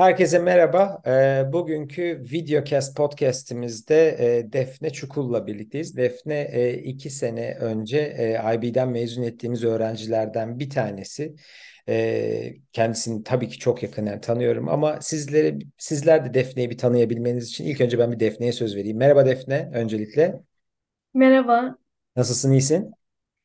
Herkese 0.00 0.38
merhaba. 0.38 1.02
Ee, 1.06 1.52
bugünkü 1.52 2.24
Videocast 2.32 2.96
podcast'imizde 2.96 4.16
e, 4.18 4.52
Defne 4.52 4.90
Çukul'la 4.90 5.46
birlikteyiz. 5.46 5.96
Defne 5.96 6.48
e, 6.52 6.74
iki 6.74 7.10
sene 7.10 7.54
önce 7.54 7.98
e, 7.98 8.54
IB'den 8.54 8.88
mezun 8.88 9.22
ettiğimiz 9.22 9.64
öğrencilerden 9.64 10.58
bir 10.58 10.70
tanesi. 10.70 11.34
E, 11.88 12.54
kendisini 12.72 13.24
tabii 13.24 13.48
ki 13.48 13.58
çok 13.58 13.82
yakından 13.82 14.20
tanıyorum 14.20 14.68
ama 14.68 15.00
sizlere 15.00 15.58
sizler 15.78 16.24
de 16.24 16.34
Defne'yi 16.34 16.70
bir 16.70 16.78
tanıyabilmeniz 16.78 17.48
için 17.48 17.64
ilk 17.64 17.80
önce 17.80 17.98
ben 17.98 18.12
bir 18.12 18.20
Defne'ye 18.20 18.52
söz 18.52 18.76
vereyim. 18.76 18.96
Merhaba 18.96 19.26
Defne 19.26 19.70
öncelikle. 19.74 20.40
Merhaba, 21.14 21.78
Nasılsın, 22.16 22.52
iyisin? 22.52 22.90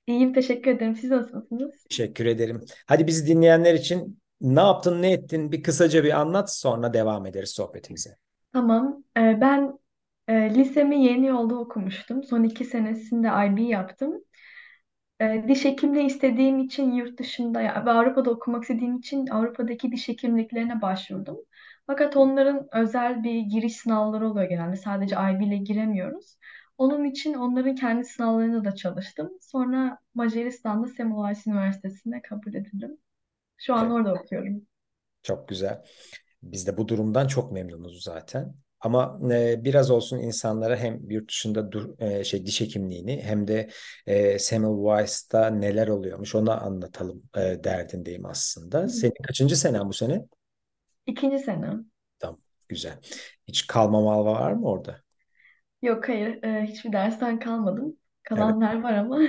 iyiyim 0.07 0.33
teşekkür 0.33 0.71
ederim. 0.71 0.95
Siz 0.95 1.09
nasılsınız? 1.09 1.83
Teşekkür 1.89 2.25
ederim. 2.25 2.61
Hadi 2.85 3.07
bizi 3.07 3.27
dinleyenler 3.27 3.73
için 3.73 4.19
ne 4.41 4.59
yaptın, 4.59 5.01
ne 5.01 5.11
ettin 5.11 5.51
bir 5.51 5.63
kısaca 5.63 6.03
bir 6.03 6.19
anlat 6.19 6.53
sonra 6.53 6.93
devam 6.93 7.25
ederiz 7.25 7.49
sohbetimize. 7.49 8.17
Tamam. 8.53 9.03
Ee, 9.17 9.37
ben 9.41 9.79
e, 10.27 10.55
lisemi 10.55 11.03
yeni 11.03 11.25
yolda 11.27 11.55
okumuştum. 11.55 12.23
Son 12.23 12.43
iki 12.43 12.65
senesinde 12.65 13.27
IB 13.27 13.59
yaptım. 13.59 14.21
Ee, 15.21 15.45
diş 15.47 15.65
hekimliği 15.65 16.05
istediğim 16.05 16.59
için 16.59 16.91
yurt 16.91 17.19
dışında 17.19 17.59
ve 17.59 17.91
Avrupa'da 17.91 18.31
okumak 18.31 18.63
istediğim 18.63 18.97
için 18.97 19.27
Avrupa'daki 19.27 19.91
diş 19.91 20.07
hekimliklerine 20.07 20.81
başvurdum. 20.81 21.37
Fakat 21.87 22.17
onların 22.17 22.67
özel 22.71 23.23
bir 23.23 23.39
giriş 23.39 23.75
sınavları 23.75 24.29
oluyor 24.29 24.49
genelde. 24.49 24.75
Sadece 24.75 25.15
IB 25.15 25.41
ile 25.41 25.57
giremiyoruz. 25.57 26.37
Onun 26.77 27.03
için 27.03 27.33
onların 27.33 27.75
kendi 27.75 28.05
sınavlarında 28.05 28.65
da 28.65 28.75
çalıştım. 28.75 29.31
Sonra 29.41 29.97
Macaristan'da 30.13 30.87
Semmelweis 30.87 31.47
Üniversitesi'ne 31.47 32.21
kabul 32.21 32.53
edildim. 32.53 32.97
Şu 33.57 33.73
an 33.73 33.91
orada 33.91 34.13
okuyorum. 34.13 34.67
çok 35.23 35.47
güzel. 35.47 35.83
Biz 36.43 36.67
de 36.67 36.77
bu 36.77 36.87
durumdan 36.87 37.27
çok 37.27 37.51
memnunuz 37.51 38.03
zaten. 38.03 38.55
Ama 38.79 39.19
e, 39.33 39.63
biraz 39.63 39.91
olsun 39.91 40.19
insanlara 40.19 40.77
hem 40.77 41.09
yurt 41.11 41.29
dışında 41.29 41.71
dur, 41.71 41.99
e, 41.99 42.23
şey 42.23 42.45
diş 42.45 42.61
hekimliğini 42.61 43.21
hem 43.23 43.47
de 43.47 43.69
e, 44.07 44.39
Semmelweis'ta 44.39 45.47
neler 45.49 45.87
oluyormuş 45.87 46.35
onu 46.35 46.63
anlatalım 46.65 47.23
e, 47.37 47.63
derdindeyim 47.63 48.25
aslında. 48.25 48.89
Senin 48.89 49.13
kaçıncı 49.27 49.57
senen 49.57 49.89
bu 49.89 49.93
sene? 49.93 50.25
İkinci 51.05 51.39
sene. 51.39 51.71
Tamam, 52.19 52.41
güzel. 52.69 52.99
Hiç 53.47 53.67
kalmama 53.67 54.25
var 54.25 54.51
mı 54.53 54.67
orada? 54.67 55.01
Yok 55.81 56.09
hayır 56.09 56.43
e, 56.43 56.63
hiçbir 56.65 56.93
dersten 56.93 57.39
kalmadım. 57.39 57.97
Evet. 58.31 58.39
Kalanlar 58.39 58.83
var 58.83 58.93
ama. 58.93 59.19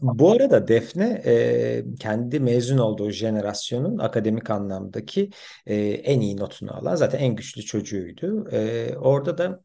Bu 0.00 0.32
arada 0.32 0.68
Defne 0.68 1.22
e, 1.26 1.84
kendi 2.00 2.40
mezun 2.40 2.78
olduğu 2.78 3.10
jenerasyonun 3.10 3.98
akademik 3.98 4.50
anlamdaki 4.50 5.30
e, 5.66 5.76
en 5.84 6.20
iyi 6.20 6.36
notunu 6.36 6.76
alan 6.76 6.94
zaten 6.94 7.18
en 7.18 7.36
güçlü 7.36 7.62
çocuğuydu. 7.62 8.48
E, 8.52 8.90
orada 8.96 9.38
da 9.38 9.60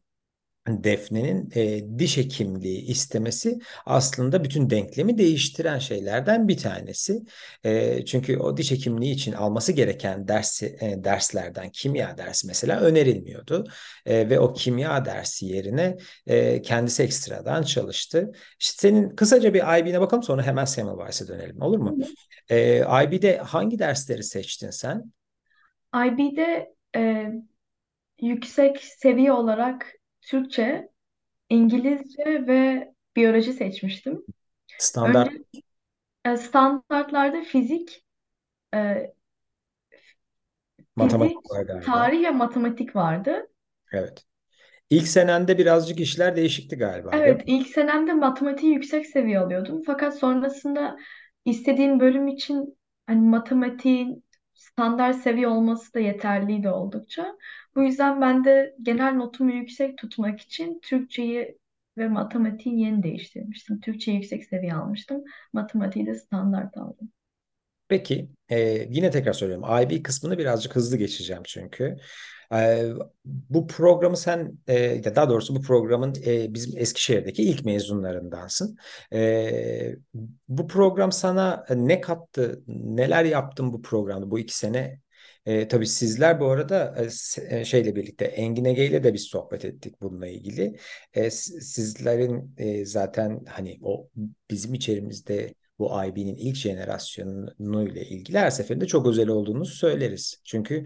Defne'nin 0.68 1.50
e, 1.54 1.98
diş 1.98 2.16
hekimliği 2.16 2.82
istemesi 2.86 3.58
aslında 3.86 4.44
bütün 4.44 4.70
denklemi 4.70 5.18
değiştiren 5.18 5.78
şeylerden 5.78 6.48
bir 6.48 6.56
tanesi. 6.56 7.22
E, 7.64 8.04
çünkü 8.04 8.38
o 8.38 8.56
diş 8.56 8.70
hekimliği 8.70 9.14
için 9.14 9.32
alması 9.32 9.72
gereken 9.72 10.28
dersi, 10.28 10.76
e, 10.80 11.04
derslerden 11.04 11.70
kimya 11.70 12.18
dersi 12.18 12.46
mesela 12.46 12.80
önerilmiyordu. 12.80 13.64
E, 14.06 14.30
ve 14.30 14.40
o 14.40 14.52
kimya 14.52 15.04
dersi 15.04 15.46
yerine 15.46 15.96
e, 16.26 16.62
kendisi 16.62 17.02
ekstradan 17.02 17.62
çalıştı. 17.62 18.32
İşte 18.60 18.88
senin 18.88 19.16
kısaca 19.16 19.54
bir 19.54 19.78
IB'ne 19.78 20.00
bakalım 20.00 20.22
sonra 20.22 20.42
hemen 20.42 20.64
Semmelweis'e 20.64 21.28
dönelim 21.28 21.62
olur 21.62 21.78
mu? 21.78 21.98
E, 22.50 22.78
IB'de 22.78 23.38
hangi 23.38 23.78
dersleri 23.78 24.22
seçtin 24.22 24.70
sen? 24.70 25.12
IB'de 25.94 26.74
e, 26.96 27.30
yüksek 28.20 28.80
seviye 28.84 29.32
olarak 29.32 30.03
Türkçe, 30.30 30.90
İngilizce 31.50 32.24
ve 32.48 32.88
biyoloji 33.16 33.52
seçmiştim. 33.52 34.24
Önce 35.02 35.28
Standart 35.28 35.32
e, 36.24 36.36
standartlarda 36.36 37.42
fizik, 37.44 38.04
e, 38.74 39.12
matematik 40.96 41.50
var 41.50 41.62
galiba. 41.66 42.00
tarih 42.00 42.22
ve 42.24 42.30
matematik 42.30 42.96
vardı. 42.96 43.48
Evet. 43.92 44.24
İlk 44.90 45.08
senende 45.08 45.58
birazcık 45.58 46.00
işler 46.00 46.36
değişikti 46.36 46.76
galiba, 46.76 47.24
değil 47.24 47.36
Evet, 47.36 47.36
mi? 47.36 47.46
ilk 47.46 47.66
senemde 47.68 48.12
matematiği 48.12 48.72
yüksek 48.74 49.06
seviye 49.06 49.38
alıyordum. 49.40 49.82
Fakat 49.86 50.18
sonrasında 50.18 50.96
istediğim 51.44 52.00
bölüm 52.00 52.28
için 52.28 52.78
hani 53.06 53.20
matematiğin 53.28 54.23
standart 54.64 55.16
seviye 55.16 55.48
olması 55.48 55.94
da 55.94 56.00
yeterliydi 56.00 56.68
oldukça. 56.68 57.36
Bu 57.74 57.82
yüzden 57.82 58.20
ben 58.20 58.44
de 58.44 58.76
genel 58.82 59.14
notumu 59.14 59.52
yüksek 59.52 59.98
tutmak 59.98 60.40
için 60.40 60.80
Türkçeyi 60.82 61.58
ve 61.98 62.08
matematiği 62.08 62.80
yeni 62.80 63.02
değiştirmiştim. 63.02 63.80
Türkçeyi 63.80 64.16
yüksek 64.16 64.44
seviye 64.44 64.74
almıştım. 64.74 65.24
Matematiği 65.52 66.06
de 66.06 66.14
standart 66.14 66.76
aldım. 66.76 67.12
Peki, 67.88 68.28
e, 68.48 68.58
yine 68.90 69.10
tekrar 69.10 69.32
söylüyorum. 69.32 69.82
IB 69.82 70.02
kısmını 70.02 70.38
birazcık 70.38 70.76
hızlı 70.76 70.96
geçeceğim 70.96 71.42
çünkü. 71.44 71.96
E, 72.54 72.88
bu 73.24 73.66
programı 73.66 74.16
sen, 74.16 74.58
e, 74.68 75.02
daha 75.14 75.28
doğrusu 75.30 75.56
bu 75.56 75.62
programın 75.62 76.14
e, 76.26 76.54
bizim 76.54 76.78
Eskişehir'deki 76.78 77.42
ilk 77.42 77.64
mezunlarındansın. 77.64 78.76
E, 79.12 79.96
bu 80.48 80.66
program 80.66 81.12
sana 81.12 81.64
ne 81.74 82.00
kattı? 82.00 82.62
Neler 82.68 83.24
yaptın 83.24 83.72
bu 83.72 83.82
programda 83.82 84.30
bu 84.30 84.38
iki 84.38 84.56
sene? 84.56 85.00
E, 85.46 85.68
tabii 85.68 85.86
sizler 85.86 86.40
bu 86.40 86.46
arada 86.50 86.96
e, 86.98 87.08
e, 87.58 87.64
şeyle 87.64 87.96
birlikte 87.96 88.24
Engin 88.24 88.64
Ege 88.64 88.86
ile 88.86 89.04
de 89.04 89.14
biz 89.14 89.22
sohbet 89.22 89.64
ettik 89.64 90.02
bununla 90.02 90.26
ilgili. 90.26 90.76
E, 91.14 91.30
sizlerin 91.30 92.54
e, 92.58 92.84
zaten 92.84 93.40
hani 93.48 93.78
o 93.82 94.08
bizim 94.50 94.74
içerimizde 94.74 95.54
bu 95.78 96.04
IB'nin 96.04 96.36
ilk 96.36 96.56
jenerasyonu 96.56 97.88
ile 97.88 98.04
ilgili 98.04 98.38
her 98.38 98.50
seferinde 98.50 98.86
çok 98.86 99.06
özel 99.06 99.28
olduğunu 99.28 99.64
söyleriz. 99.64 100.40
Çünkü 100.44 100.84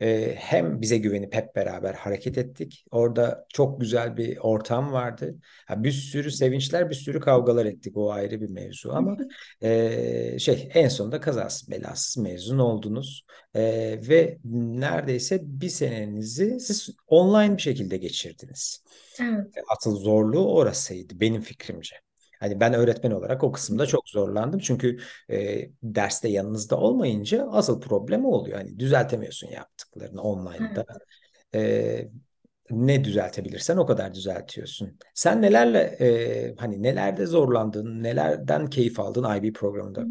e, 0.00 0.34
hem 0.38 0.80
bize 0.80 0.98
güvenip 0.98 1.34
hep 1.34 1.56
beraber 1.56 1.94
hareket 1.94 2.38
ettik. 2.38 2.84
Orada 2.90 3.46
çok 3.48 3.80
güzel 3.80 4.16
bir 4.16 4.38
ortam 4.38 4.92
vardı. 4.92 5.34
Ha, 5.66 5.84
bir 5.84 5.92
sürü 5.92 6.30
sevinçler, 6.30 6.90
bir 6.90 6.94
sürü 6.94 7.20
kavgalar 7.20 7.66
ettik. 7.66 7.96
O 7.96 8.12
ayrı 8.12 8.40
bir 8.40 8.50
mevzu 8.50 8.90
ama 8.92 9.16
e, 9.62 10.38
şey 10.38 10.68
en 10.74 10.88
sonunda 10.88 11.20
kazasız 11.20 11.70
belasız 11.70 12.16
mezun 12.22 12.58
oldunuz. 12.58 13.24
E, 13.54 13.62
ve 14.08 14.38
neredeyse 14.44 15.40
bir 15.42 15.68
senenizi 15.68 16.60
siz 16.60 16.90
online 17.06 17.56
bir 17.56 17.62
şekilde 17.62 17.96
geçirdiniz. 17.96 18.84
Evet, 19.20 19.46
Asıl 19.68 19.96
zorluğu 19.96 20.54
orasıydı 20.54 21.20
benim 21.20 21.40
fikrimce. 21.42 21.96
Hani 22.40 22.60
ben 22.60 22.74
öğretmen 22.74 23.10
olarak 23.10 23.44
o 23.44 23.52
kısımda 23.52 23.86
çok 23.86 24.08
zorlandım. 24.08 24.60
Çünkü 24.60 24.98
e, 25.30 25.70
derste 25.82 26.28
yanınızda 26.28 26.76
olmayınca 26.78 27.48
asıl 27.50 27.80
problem 27.80 28.24
o 28.24 28.28
oluyor. 28.28 28.58
Hani 28.58 28.78
düzeltemiyorsun 28.78 29.48
yaptıklarını 29.50 30.22
online'da. 30.22 30.84
evet. 30.90 31.02
E, 31.54 32.08
ne 32.70 33.04
düzeltebilirsen 33.04 33.76
o 33.76 33.86
kadar 33.86 34.14
düzeltiyorsun. 34.14 34.98
Sen 35.14 35.42
nelerle 35.42 35.78
e, 36.00 36.54
hani 36.58 36.82
nelerde 36.82 37.26
zorlandın, 37.26 38.02
nelerden 38.02 38.66
keyif 38.70 39.00
aldın 39.00 39.36
IB 39.36 39.52
programında? 39.52 40.08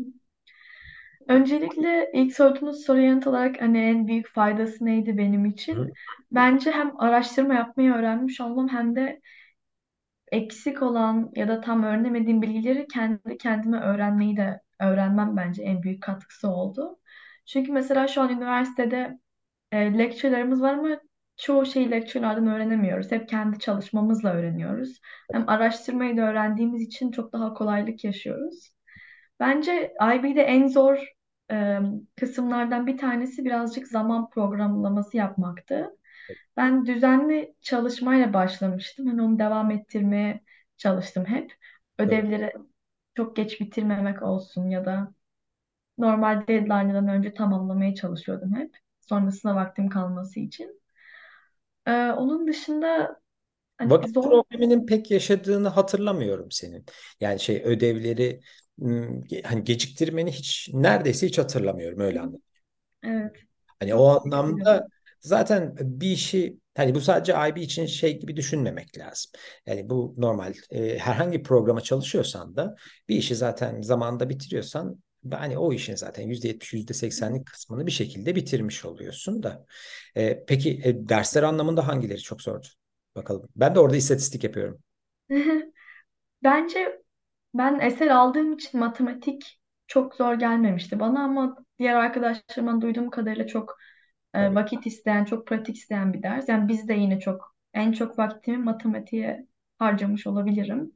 Öncelikle 1.28 2.10
ilk 2.14 2.36
sorduğunuz 2.36 2.86
soruya 2.86 3.06
yanıt 3.08 3.28
olarak 3.28 3.62
hani 3.62 3.78
en 3.78 4.08
büyük 4.08 4.28
faydası 4.28 4.86
neydi 4.86 5.18
benim 5.18 5.46
Hı? 5.74 5.86
için? 5.86 5.94
Bence 6.32 6.72
hem 6.72 7.02
araştırma 7.02 7.54
yapmayı 7.54 7.92
öğrenmiş 7.94 8.42
olmam 8.42 8.68
hem 8.68 8.96
de 8.96 9.22
eksik 10.32 10.82
olan 10.84 11.32
ya 11.36 11.48
da 11.48 11.62
tam 11.62 11.84
öğrenemediğim 11.84 12.42
bilgileri 12.42 12.88
kendi 12.88 13.38
kendime 13.38 13.80
öğrenmeyi 13.80 14.38
de 14.38 14.62
öğrenmem 14.80 15.38
bence 15.38 15.64
en 15.64 15.84
büyük 15.84 16.04
katkısı 16.04 16.50
oldu. 16.50 17.00
Çünkü 17.46 17.72
mesela 17.72 18.08
şu 18.08 18.22
an 18.22 18.30
üniversitede 18.30 19.20
e, 19.72 19.98
lecture'larımız 19.98 20.62
var 20.62 20.74
ama 20.74 21.02
çoğu 21.38 21.66
şeyi 21.66 21.92
lecture'lardan 21.92 22.48
öğrenemiyoruz. 22.48 23.12
Hep 23.12 23.30
kendi 23.30 23.60
çalışmamızla 23.60 24.34
öğreniyoruz. 24.34 25.02
Hem 25.32 25.50
araştırmayı 25.50 26.18
da 26.18 26.22
öğrendiğimiz 26.22 26.82
için 26.82 27.12
çok 27.12 27.34
daha 27.34 27.54
kolaylık 27.54 28.04
yaşıyoruz. 28.04 28.72
Bence 29.40 29.94
IB'de 30.16 30.42
en 30.44 30.68
zor 30.68 30.98
e, 31.52 31.80
kısımlardan 32.20 32.88
bir 32.88 32.98
tanesi 32.98 33.46
birazcık 33.46 33.88
zaman 33.88 34.30
programlaması 34.30 35.18
yapmaktı. 35.18 35.99
Ben 36.58 36.86
düzenli 36.86 37.56
çalışmayla 37.62 38.34
başlamıştım. 38.34 39.08
Hani 39.08 39.22
onu 39.22 39.40
devam 39.40 39.72
ettirmeye 39.72 40.44
çalıştım 40.78 41.26
hep. 41.26 41.54
Evet. 42.06 42.26
Ödevleri 42.28 42.54
çok 43.16 43.36
geç 43.36 43.62
bitirmemek 43.62 44.24
olsun 44.24 44.70
ya 44.70 44.86
da 44.86 45.14
normal 45.98 46.48
deadline'dan 46.48 47.08
önce 47.08 47.34
tamamlamaya 47.34 47.96
çalışıyordum 47.96 48.56
hep. 48.56 48.76
Sonrasında 49.02 49.56
vaktim 49.56 49.90
kalması 49.90 50.40
için. 50.40 50.82
Ee, 51.86 52.12
onun 52.12 52.48
dışında 52.48 53.22
hani 53.78 53.94
Vakit 53.94 54.12
zor 54.14 54.24
probleminin 54.24 54.86
pek 54.86 55.12
yaşadığını 55.12 55.68
hatırlamıyorum 55.68 56.52
senin. 56.52 56.86
Yani 57.22 57.40
şey 57.40 57.62
ödevleri 57.66 58.42
ge- 58.80 59.44
hani 59.44 59.64
geciktirmeni 59.64 60.32
hiç 60.32 60.70
neredeyse 60.74 61.28
hiç 61.28 61.38
hatırlamıyorum 61.38 62.00
öyle 62.00 62.20
anladım. 62.22 62.42
evet 63.04 63.46
Hani 63.80 63.96
o 63.96 64.06
çok 64.14 64.24
anlamda 64.24 64.88
sıkılıyordum. 64.88 64.92
Zaten 65.20 65.76
bir 65.80 66.12
işi 66.12 66.58
hani 66.78 66.96
bu 66.96 67.02
sadece 67.02 67.34
IB 67.50 67.62
için 67.62 67.86
şey 67.86 68.20
gibi 68.20 68.36
düşünmemek 68.38 68.98
lazım. 68.98 69.32
Yani 69.66 69.90
bu 69.90 70.16
normal 70.18 70.54
e, 70.72 70.98
herhangi 71.00 71.40
bir 71.40 71.44
programa 71.44 71.82
çalışıyorsan 71.82 72.56
da 72.56 72.76
bir 73.10 73.16
işi 73.16 73.36
zaten 73.36 73.82
zamanında 73.82 74.30
bitiriyorsan 74.30 75.00
hani 75.32 75.58
o 75.58 75.74
işin 75.74 75.96
zaten 75.96 76.28
%70 76.28 76.74
%80'lik 76.74 77.46
kısmını 77.46 77.88
bir 77.88 77.92
şekilde 77.92 78.36
bitirmiş 78.36 78.86
oluyorsun 78.86 79.44
da. 79.44 79.66
E, 80.16 80.46
peki 80.48 80.82
e, 80.84 81.10
dersler 81.10 81.44
anlamında 81.44 81.88
hangileri 81.88 82.22
çok 82.22 82.42
zordu? 82.42 82.68
Bakalım. 83.16 83.50
Ben 83.56 83.76
de 83.76 83.80
orada 83.80 83.96
istatistik 83.96 84.44
yapıyorum. 84.44 84.80
Bence 86.44 87.02
ben 87.54 87.80
eser 87.80 88.08
aldığım 88.08 88.54
için 88.54 88.80
matematik 88.80 89.62
çok 89.88 90.16
zor 90.16 90.34
gelmemişti 90.34 91.00
bana 91.00 91.24
ama 91.24 91.58
diğer 91.80 91.96
arkadaşlarımdan 91.96 92.82
duyduğum 92.82 93.10
kadarıyla 93.10 93.48
çok 93.48 93.78
Evet, 94.38 94.56
vakit 94.56 94.88
isteyen, 94.88 95.26
çok 95.26 95.48
pratik 95.48 95.76
isteyen 95.78 96.14
bir 96.14 96.24
ders. 96.24 96.50
Yani 96.50 96.68
biz 96.68 96.88
de 96.88 96.94
yine 96.94 97.20
çok 97.20 97.56
en 97.74 97.92
çok 97.92 98.20
vaktimi 98.20 98.58
matematiğe 98.58 99.48
harcamış 99.80 100.28
olabilirim. 100.28 100.94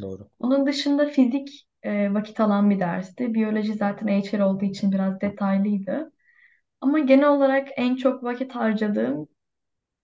doğru. 0.00 0.28
Onun 0.38 0.66
dışında 0.66 1.06
fizik 1.06 1.68
e, 1.82 2.14
vakit 2.14 2.40
alan 2.40 2.70
bir 2.70 2.80
dersti. 2.80 3.34
Biyoloji 3.34 3.74
zaten 3.74 4.08
HR 4.08 4.44
olduğu 4.44 4.64
için 4.64 4.92
biraz 4.92 5.20
detaylıydı. 5.20 6.12
Ama 6.82 6.98
genel 7.00 7.28
olarak 7.30 7.68
en 7.76 7.96
çok 7.96 8.24
vakit 8.24 8.52
harcadığım 8.54 9.28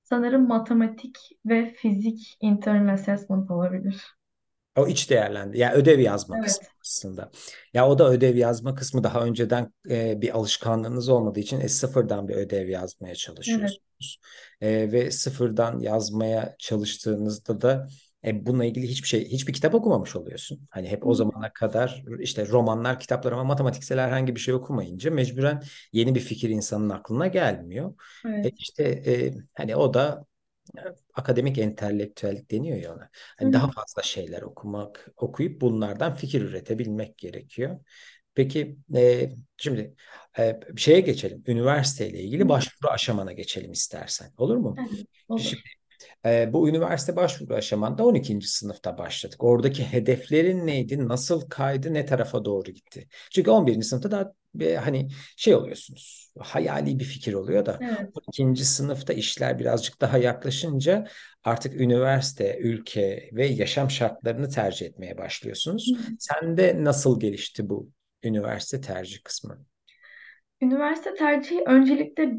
sanırım 0.02 0.48
matematik 0.48 1.18
ve 1.46 1.75
fizik 1.75 2.38
internal 2.40 2.94
assessment 2.94 3.52
olabilir. 3.52 4.16
O 4.78 4.86
iç 4.88 5.10
değerlendi. 5.10 5.58
Yani 5.58 5.74
ödev 5.74 5.98
yazma 5.98 6.40
kısmı 6.40 6.66
Evet. 6.66 6.74
aslında. 6.82 7.30
Ya 7.74 7.88
o 7.88 7.98
da 7.98 8.10
ödev 8.10 8.36
yazma 8.36 8.74
kısmı 8.74 9.04
daha 9.04 9.24
önceden 9.24 9.72
e, 9.90 10.20
bir 10.20 10.36
alışkanlığınız 10.36 11.08
olmadığı 11.08 11.40
için 11.40 11.60
e, 11.60 11.69
sıfırdan 11.69 12.28
bir 12.28 12.34
ödev 12.34 12.69
yazmaya 12.69 13.08
Evet. 13.08 13.19
çalışıyorsunuz. 13.19 14.20
E, 14.60 14.92
ve 14.92 15.10
sıfırdan 15.10 15.78
yazmaya 15.78 16.54
çalıştığınızda 16.58 17.60
da 17.60 17.88
e, 18.24 18.46
bununla 18.46 18.64
ilgili 18.64 18.88
hiçbir 18.88 19.08
şey, 19.08 19.28
hiçbir 19.28 19.52
kitap 19.52 19.74
okumamış 19.74 20.16
oluyorsun. 20.16 20.60
Hani 20.70 20.88
hep 20.88 21.06
o 21.06 21.14
zamana 21.14 21.52
kadar 21.52 22.04
işte 22.20 22.48
romanlar, 22.48 23.00
kitaplar 23.00 23.32
ama 23.32 23.44
matematiksel 23.44 23.98
herhangi 23.98 24.34
bir 24.34 24.40
şey 24.40 24.54
okumayınca 24.54 25.10
mecburen 25.10 25.62
yeni 25.92 26.14
bir 26.14 26.20
fikir 26.20 26.48
insanın 26.50 26.90
aklına 26.90 27.26
gelmiyor. 27.26 27.94
E, 28.42 28.48
Evet. 28.48 28.54
işte 28.58 28.84
e, 28.84 29.34
hani 29.54 29.76
o 29.76 29.94
da 29.94 30.25
akademik 31.14 31.59
entelektüellik 31.59 32.50
deniyor 32.50 32.79
ya 32.79 32.94
ona. 32.94 33.03
Hı 33.03 33.09
Hani 33.38 33.53
daha 33.53 33.70
fazla 33.70 34.03
şeyler 34.03 34.43
okumak, 34.43 35.09
okuyup 35.17 35.61
bunlardan 35.61 36.14
fikir 36.14 36.43
üretebilmek 36.43 37.19
gerekiyor. 37.19 37.81
Peki 38.35 38.76
e, 38.97 39.31
şimdi 39.56 39.94
e, 40.38 40.61
şeye 40.76 41.00
geçelim. 41.00 41.43
Üniversiteyle 41.47 42.20
ilgili 42.20 42.49
başvuru 42.49 42.91
aşamana 42.91 43.32
geçelim 43.32 43.73
istersen. 43.73 44.32
Olur 44.37 44.56
mu? 44.56 44.75
Evet. 44.79 44.88
Şimdi 44.88 45.09
Olur. 45.29 45.62
E, 46.26 46.52
bu 46.52 46.69
üniversite 46.69 47.16
başvuru 47.16 47.54
aşamanda 47.54 48.04
12. 48.04 48.49
sınıfta 48.49 48.99
başladık. 48.99 49.44
Oradaki 49.44 49.84
hedeflerin 49.84 50.66
neydi? 50.66 51.08
Nasıl 51.08 51.49
kaydı? 51.49 51.94
Ne 51.94 52.06
tarafa 52.06 52.44
doğru 52.44 52.70
gitti? 52.70 53.08
Çünkü 53.31 53.50
11. 53.50 53.82
sınıfta 53.82 54.10
daha 54.10 54.32
bir, 54.54 54.75
hani 54.75 55.08
şey 55.37 55.54
oluyorsunuz. 55.54 56.32
Hayali 56.38 56.99
bir 56.99 57.04
fikir 57.04 57.32
oluyor 57.34 57.66
da 57.66 57.78
Evet. 57.82 58.10
12. 58.38 58.64
sınıfta 58.64 59.12
işler 59.12 59.58
birazcık 59.58 60.00
daha 60.00 60.19
yaklaşınca 60.19 61.06
artık 61.44 61.81
üniversite, 61.81 62.58
ülke 62.58 63.31
ve 63.32 63.46
yaşam 63.46 63.90
şartlarını 63.90 64.49
tercih 64.49 64.87
etmeye 64.87 65.19
başlıyorsunuz. 65.19 65.93
hı. 65.96 66.02
Sende 66.19 66.84
nasıl 66.84 67.20
gelişti 67.20 67.69
bu 67.69 67.90
üniversite 68.22 68.81
tercih 68.81 69.22
kısmı? 69.25 69.64
Üniversite 70.60 71.14
tercihi 71.14 71.62
öncelikle 71.66 72.32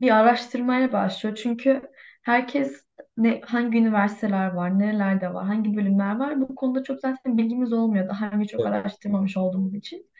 bir 0.00 0.10
araştırmaya 0.10 0.92
başlıyor. 0.92 1.38
Çünkü 1.42 1.82
herkes 2.22 2.84
ne, 3.16 3.40
hangi 3.44 3.78
üniversiteler 3.78 4.48
var, 4.54 4.78
nerelerde 4.78 5.34
var, 5.34 5.46
hangi 5.46 5.76
bölümler 5.76 6.16
var 6.18 6.40
bu 6.40 6.54
konuda 6.54 6.82
çok 6.82 7.00
zaten 7.00 7.38
bilgimiz 7.38 7.72
olmuyor. 7.72 8.08
Daha 8.08 8.30
önce 8.30 8.46
çok 8.48 8.66
Evet. 8.66 8.66
araştırmamış 8.66 9.36
olduğumuz 9.36 9.74
için. 9.74 10.10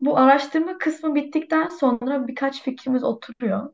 Bu 0.00 0.18
araştırma 0.18 0.78
kısmı 0.78 1.14
bittikten 1.14 1.68
sonra 1.68 2.28
birkaç 2.28 2.62
fikrimiz 2.62 3.04
oturuyor. 3.04 3.72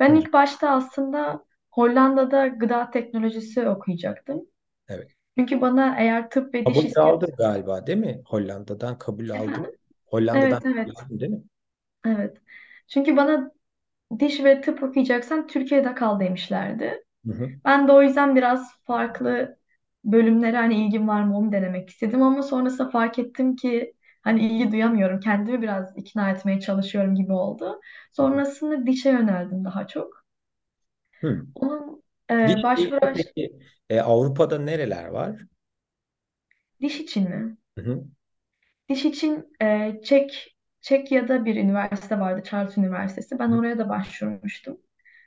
Ben 0.00 0.14
Hı, 0.14 0.16
ilk 0.16 0.32
başta 0.32 0.70
aslında 0.70 1.44
Hollanda'da 1.72 2.46
gıda 2.48 2.90
teknolojisi 2.90 3.68
okuyacaktım. 3.68 4.46
evet. 4.88 5.10
Çünkü 5.38 5.60
bana 5.60 5.96
eğer 6.00 6.30
tıp 6.30 6.54
ve 6.54 6.66
diş 6.68 6.84
Kabul 6.84 6.84
istiyor... 6.84 7.16
aldın 7.16 7.30
galiba 7.38 7.86
değil 7.86 7.98
mi? 7.98 8.22
Hollanda'dan 8.26 8.98
kabul. 8.98 9.28
Efendim? 9.34 9.70
Hollanda'dan 10.06 10.60
Evet, 10.62 10.64
kabul 10.64 10.66
evet, 10.66 10.96
değil 11.20 11.32
mi? 11.32 11.42
evet. 12.06 12.36
Çünkü 12.88 13.16
bana 13.16 13.50
diş 14.20 14.44
ve 14.44 14.62
tıp 14.62 14.84
okuyacaksan 14.84 15.48
Türkiye'de 15.48 15.94
kal 15.96 16.20
demişlerdi. 16.20 17.04
Hı 17.26 17.32
hı. 17.32 17.60
Ben 17.64 17.88
de 17.88 17.92
o 17.92 18.02
yüzden 18.02 18.36
biraz 18.36 18.72
farklı 18.84 19.58
bölümlere 20.04 20.56
hani 20.56 20.86
ilgim 20.86 21.08
var 21.08 21.22
mı 21.24 21.38
onu 21.38 21.52
denemek 21.52 21.90
istedim 21.90 22.22
ama 22.22 22.42
sonrasında 22.42 22.90
fark 22.90 23.18
ettim 23.18 23.56
ki 23.56 23.94
hani 24.22 24.46
ilgi 24.46 24.72
duyamıyorum. 24.72 25.20
Kendimi 25.20 25.62
biraz 25.62 25.98
ikna 25.98 26.30
etmeye 26.30 26.60
çalışıyorum 26.60 27.14
gibi 27.14 27.32
oldu. 27.32 27.80
Sonrasında 28.12 28.86
dişe 28.86 29.10
yöneldim 29.10 29.64
daha 29.64 29.86
çok. 29.86 30.26
Hı. 31.20 31.46
Onun 31.54 32.02
e, 32.30 32.34
Diş 32.46 32.62
başvuru 32.62 32.98
eğitimi 33.04 33.12
peki 33.14 33.58
e, 33.90 34.00
Avrupa'da 34.00 34.58
nereler 34.58 35.06
var? 35.06 35.46
diş 36.80 37.00
için 37.00 37.30
mi? 37.30 37.56
Hı 37.76 37.80
hı. 37.82 38.04
Diş 38.88 39.04
için 39.04 39.56
e, 39.62 40.00
Çek 40.04 40.56
Çekya'da 40.80 41.44
bir 41.44 41.56
üniversite 41.56 42.18
vardı, 42.20 42.42
Charles 42.50 42.78
Üniversitesi. 42.78 43.38
Ben 43.38 43.50
Hı. 43.50 43.52
oraya 43.52 43.78
da 43.78 43.88
başvurmuştum. 43.88 44.80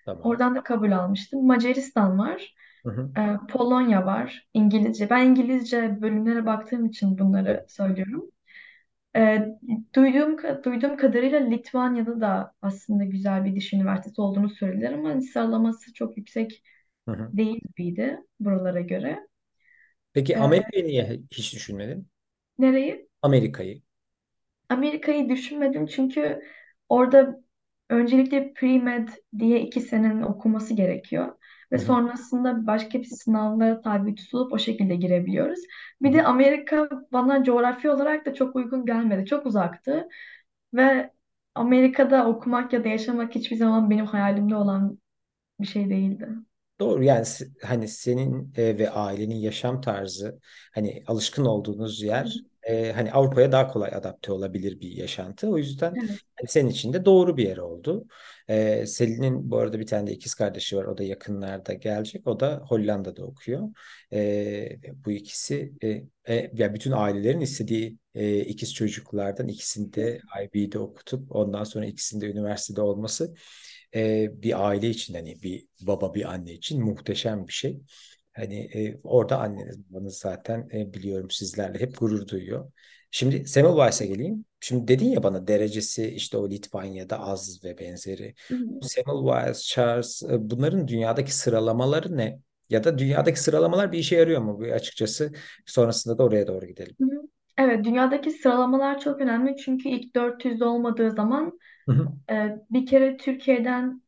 Tamam. 0.09 0.29
Oradan 0.29 0.56
da 0.56 0.63
kabul 0.63 0.91
almıştım. 0.91 1.45
Macaristan 1.47 2.19
var. 2.19 2.56
Hı 2.85 2.89
hı. 2.91 3.09
Ee, 3.17 3.38
Polonya 3.50 4.06
var, 4.06 4.50
İngilizce. 4.53 5.09
Ben 5.09 5.25
İngilizce 5.25 6.01
bölümlere 6.01 6.45
baktığım 6.45 6.85
için 6.85 7.17
bunları 7.19 7.50
Evet. 7.50 7.65
söylüyorum. 7.69 8.31
Ee, 9.15 9.47
duyduğum 9.95 10.38
duyduğum 10.63 10.97
kadarıyla 10.97 11.39
Litvanya'da 11.39 12.21
da 12.21 12.53
aslında 12.61 13.03
güzel 13.06 13.45
bir 13.45 13.56
diş 13.56 13.73
üniversitesi 13.73 14.21
olduğunu 14.21 14.50
söylediler 14.50 14.94
ama 14.94 15.21
sıralaması 15.21 15.94
çok 15.94 16.17
yüksek 16.17 16.63
Hı 17.07 17.11
hı. 17.11 17.33
değil 17.33 17.61
gibiydi 17.67 18.21
buralara 18.39 18.81
göre. 18.81 19.27
Peki 20.13 20.38
Ee, 20.38 20.39
Amerika'yı 20.39 20.85
niye 20.88 21.19
hiç 21.31 21.53
düşünmedin? 21.56 22.09
nereyi? 22.57 23.09
Amerika'yı. 23.21 23.81
Amerika'yı 24.69 25.30
düşünmedim 25.30 25.85
çünkü 25.87 26.42
orada 26.89 27.42
öncelikle 27.89 28.53
pre-med 28.53 29.09
diye 29.39 29.61
iki 29.61 29.81
senenin 29.81 30.21
okuması 30.21 30.73
gerekiyor. 30.73 31.35
Ve 31.71 31.77
Hı 31.77 31.81
hı. 31.81 31.85
sonrasında 31.85 32.67
başka 32.67 32.99
bir 32.99 33.05
sınavlara 33.05 33.81
tabi 33.81 34.15
tutulup 34.15 34.53
o 34.53 34.59
şekilde 34.59 34.95
girebiliyoruz. 34.95 35.59
Bir 36.01 36.13
de 36.13 36.23
Amerika 36.23 36.89
bana 37.11 37.43
coğrafi 37.43 37.89
olarak 37.89 38.25
da 38.25 38.33
çok 38.33 38.55
uygun 38.55 38.85
gelmedi. 38.85 39.25
Çok 39.25 39.45
uzaktı. 39.45 40.07
Ve 40.73 41.11
Amerika'da 41.55 42.27
okumak 42.27 42.73
ya 42.73 42.83
da 42.83 42.87
yaşamak 42.89 43.35
hiçbir 43.35 43.55
zaman 43.55 43.89
benim 43.89 44.05
hayalimde 44.05 44.55
olan 44.55 44.99
bir 45.61 45.67
şey 45.67 45.89
değildi. 45.89 46.29
Doğru 46.79 47.03
yani 47.03 47.25
hani 47.63 47.87
senin 47.87 48.53
e, 48.57 48.77
ve 48.77 48.89
ailenin 48.89 49.35
yaşam 49.35 49.81
tarzı 49.81 50.39
hani 50.73 51.03
alışkın 51.07 51.45
olduğunuz 51.45 52.01
yer 52.01 52.43
e, 52.69 52.92
hani 52.92 53.11
Avrupa'ya 53.11 53.52
daha 53.52 53.68
kolay 53.68 53.92
adapte 53.95 54.31
olabilir 54.31 54.80
bir 54.81 54.92
yaşantı. 54.92 55.49
O 55.49 55.57
yüzden 55.57 55.94
Evet. 55.99 56.09
hani 56.35 56.47
senin 56.49 56.69
için 56.69 56.94
de 56.94 57.06
doğru 57.06 57.38
bir 57.38 57.44
yer 57.47 57.57
oldu. 57.57 58.07
E, 58.47 58.85
Selin'in 58.85 59.52
bu 59.52 59.57
arada 59.57 59.80
bir 59.80 59.85
tane 59.85 60.07
de 60.07 60.11
ikiz 60.14 60.33
kardeşi 60.33 60.78
var. 60.78 60.85
O 60.85 60.97
da 60.97 61.04
yakınlarda 61.04 61.73
gelecek. 61.73 62.28
O 62.28 62.40
da 62.40 62.61
Hollanda'da 62.68 63.23
okuyor. 63.26 63.69
E, 64.14 64.80
bu 65.06 65.11
ikisi 65.11 65.73
e, 65.83 66.04
e, 66.33 66.52
ya 66.54 66.73
bütün 66.73 66.92
ailelerin 66.92 67.42
istediği 67.42 67.97
e, 68.16 68.40
ikiz 68.40 68.73
çocuklardan 68.73 69.47
ikisini 69.47 69.94
de 69.94 70.19
IB'de 70.44 70.80
okutup 70.80 71.35
ondan 71.35 71.64
sonra 71.64 71.85
ikisinin 71.85 72.21
de 72.21 72.31
üniversitede 72.31 72.81
olması 72.81 73.35
e, 73.95 74.30
bir 74.42 74.68
aile 74.68 74.90
için 74.90 75.14
hani 75.14 75.42
bir 75.44 75.68
baba 75.81 76.14
bir 76.14 76.26
anne 76.26 76.54
için 76.54 76.83
muhteşem 76.83 77.47
bir 77.47 77.54
şey. 77.54 77.80
Hani 78.39 78.55
e, 78.59 78.99
orada 79.03 79.39
anneniz 79.39 79.89
babanız 79.93 80.17
zaten 80.17 80.69
e, 80.73 80.93
biliyorum 80.93 81.31
sizlerle 81.31 81.79
hep 81.79 81.99
gurur 81.99 82.27
duyuyor. 82.27 82.71
Şimdi 83.11 83.47
Semmelweis'e 83.47 84.05
geleyim. 84.05 84.45
Şimdi 84.59 84.87
dedin 84.87 85.05
ya 85.09 85.23
bana 85.23 85.47
derecesi 85.47 86.07
işte 86.07 86.37
o 86.37 86.49
Litvanya'da 86.49 87.19
az 87.19 87.63
ve 87.63 87.77
benzeri. 87.77 88.35
Semmelweis, 88.81 89.67
Charles 89.67 90.23
e, 90.23 90.49
bunların 90.49 90.87
dünyadaki 90.87 91.35
sıralamaları 91.35 92.17
ne? 92.17 92.39
Ya 92.69 92.83
da 92.83 92.97
dünyadaki 92.97 93.39
sıralamalar 93.41 93.91
bir 93.91 93.99
işe 93.99 94.15
yarıyor 94.15 94.41
mu? 94.41 94.59
Bu 94.59 94.63
açıkçası 94.73 95.31
sonrasında 95.65 96.17
da 96.17 96.23
oraya 96.23 96.47
doğru 96.47 96.65
gidelim. 96.65 96.97
Evet, 97.57 97.85
dünyadaki 97.85 98.31
sıralamalar 98.31 98.99
çok 98.99 99.21
önemli 99.21 99.57
çünkü 99.57 99.89
ilk 99.89 100.15
400'de 100.15 100.65
olmadığı 100.65 101.11
zaman 101.11 101.59
Hı 101.87 101.91
hı, 101.95 102.07
e, 102.31 102.57
bir 102.71 102.85
kere 102.85 103.17
Türkiye'den 103.17 104.03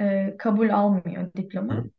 e, 0.00 0.36
kabul 0.38 0.70
almıyor 0.70 1.34
diploma. 1.36 1.74
hı. 1.76 1.90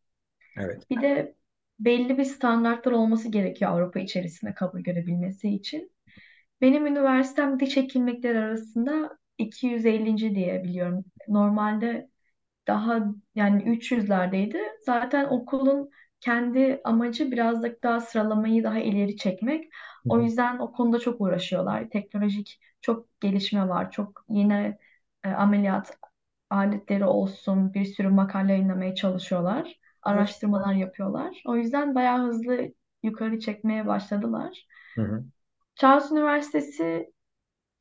Evet. 0.58 0.88
Bir 0.90 1.02
de 1.02 1.36
belli 1.80 2.18
bir 2.18 2.24
standartlar 2.26 2.92
olması 2.92 3.30
gerekiyor 3.32 3.72
Avrupa 3.72 4.00
içerisinde 4.00 4.54
kabul 4.54 4.80
görebilmesi 4.82 5.50
için. 5.50 5.92
Benim 6.62 6.86
üniversitem 6.88 7.60
diş 7.60 7.78
hekimlikleri 7.78 8.40
arasında 8.40 9.18
250. 9.38 10.36
diye 10.36 10.64
biliyorum. 10.64 11.06
Normalde 11.28 12.10
daha 12.68 13.00
yani 13.36 13.64
300'lerdeydi. 13.64 14.60
Zaten 14.86 15.26
okulun 15.26 15.90
kendi 16.22 16.82
amacı 16.84 17.32
birazcık 17.32 17.84
daha 17.84 18.02
sıralamayı 18.02 18.64
daha 18.64 18.80
ileri 18.80 19.18
çekmek. 19.18 19.70
O 20.10 20.22
yüzden 20.22 20.60
o 20.60 20.72
konuda 20.72 21.00
çok 21.00 21.22
uğraşıyorlar. 21.22 21.90
Teknolojik 21.90 22.60
çok 22.82 23.22
gelişme 23.22 23.70
var. 23.70 23.92
Çok 23.92 24.26
yeni 24.30 24.78
e, 25.24 25.30
ameliyat 25.30 25.98
aletleri 26.50 27.06
olsun. 27.06 27.74
Bir 27.74 27.86
sürü 27.86 28.10
makale 28.10 28.52
yayınlamaya 28.54 28.96
çalışıyorlar. 28.96 29.80
Araştırmalar 30.06 30.74
yapıyorlar. 30.74 31.44
O 31.48 31.56
yüzden 31.56 31.96
bayağı 31.96 32.28
hızlı 32.28 32.74
yukarı 33.04 33.40
çekmeye 33.40 33.88
başladılar. 33.88 34.68
Hı 34.96 35.02
hı. 35.02 35.26
Charles 35.76 36.12
Üniversitesi 36.12 37.14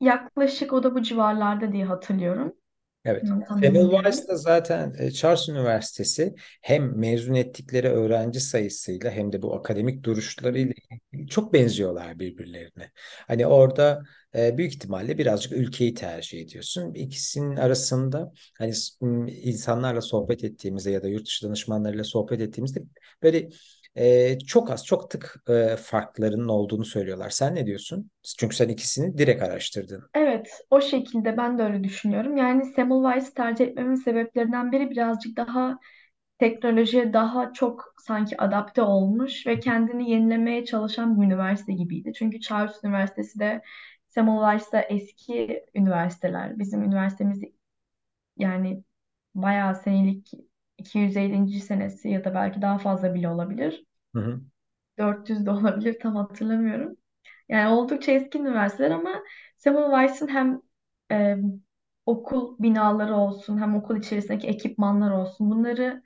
yaklaşık 0.01 0.73
o 0.73 0.83
da 0.83 0.95
bu 0.95 1.01
civarlarda 1.03 1.71
diye 1.73 1.85
hatırlıyorum. 1.85 2.55
Evet. 3.05 3.23
Semmelweis 3.59 4.27
de 4.27 4.35
zaten 4.35 4.95
e, 4.99 5.11
Charles 5.11 5.49
Üniversitesi 5.49 6.35
hem 6.61 6.99
mezun 6.99 7.33
ettikleri 7.33 7.87
öğrenci 7.89 8.39
sayısıyla 8.39 9.11
hem 9.11 9.33
de 9.33 9.41
bu 9.41 9.55
akademik 9.55 10.03
duruşlarıyla 10.03 10.73
çok 11.29 11.53
benziyorlar 11.53 12.19
birbirlerine. 12.19 12.91
Hani 13.27 13.47
orada 13.47 14.03
e, 14.35 14.57
büyük 14.57 14.73
ihtimalle 14.73 15.17
birazcık 15.17 15.51
ülkeyi 15.51 15.93
tercih 15.93 16.41
ediyorsun. 16.41 16.93
İkisinin 16.93 17.55
arasında 17.55 18.31
hani 18.57 18.73
insanlarla 19.27 20.01
sohbet 20.01 20.43
ettiğimizde 20.43 20.91
ya 20.91 21.03
da 21.03 21.07
yurt 21.07 21.25
dışı 21.25 21.47
danışmanlarıyla 21.47 22.03
sohbet 22.03 22.41
ettiğimizde 22.41 22.83
böyle 23.23 23.49
e, 23.95 24.39
çok 24.39 24.71
az 24.71 24.85
çok 24.85 25.11
tık 25.11 25.43
e, 25.49 25.75
farklarının 25.75 26.47
olduğunu 26.47 26.85
söylüyorlar. 26.85 27.29
Sen 27.29 27.55
ne 27.55 27.65
diyorsun? 27.65 28.11
Çünkü 28.39 28.55
sen 28.55 28.69
ikisini 28.69 29.17
direkt 29.17 29.43
araştırdın. 29.43 30.03
Evet, 30.13 30.61
o 30.69 30.81
şekilde 30.81 31.37
ben 31.37 31.57
de 31.57 31.63
öyle 31.63 31.83
düşünüyorum. 31.83 32.37
Yani 32.37 32.65
Semmelweis'i 32.65 33.33
tercih 33.33 33.65
etmemin 33.65 33.95
sebeplerinden 33.95 34.71
biri 34.71 34.89
birazcık 34.89 35.37
daha 35.37 35.79
teknolojiye 36.39 37.13
daha 37.13 37.53
çok 37.53 37.95
sanki 37.99 38.41
adapte 38.41 38.81
olmuş 38.81 39.47
ve 39.47 39.59
kendini 39.59 40.11
yenilemeye 40.11 40.65
çalışan 40.65 41.21
bir 41.21 41.25
üniversite 41.25 41.73
gibiydi. 41.73 42.11
Çünkü 42.15 42.39
Charles 42.39 42.83
Üniversitesi 42.83 43.39
de 43.39 43.61
Semmelweis 44.07 44.73
de 44.73 44.79
eski 44.89 45.65
üniversiteler. 45.75 46.59
Bizim 46.59 46.83
üniversitemiz 46.83 47.41
yani 48.37 48.83
bayağı 49.35 49.75
senelik 49.75 50.31
250. 50.77 51.59
senesi 51.61 52.09
ya 52.09 52.23
da 52.25 52.33
belki 52.33 52.61
daha 52.61 52.77
fazla 52.77 53.13
bile 53.15 53.29
olabilir. 53.29 53.85
Hı 54.13 54.19
hı. 54.19 54.41
400 54.99 55.45
de 55.45 55.51
olabilir 55.51 55.99
tam 56.01 56.15
hatırlamıyorum. 56.15 56.97
Yani 57.49 57.69
oldukça 57.75 58.11
eski 58.11 58.39
üniversiteler 58.39 58.91
ama 58.91 59.23
Semmelweis'in 59.57 60.27
hem 60.27 60.61
e, 61.11 61.37
okul 62.05 62.57
binaları 62.59 63.15
olsun 63.15 63.57
hem 63.61 63.75
okul 63.75 63.97
içerisindeki 63.97 64.47
ekipmanlar 64.47 65.11
olsun 65.11 65.51
bunları 65.51 66.03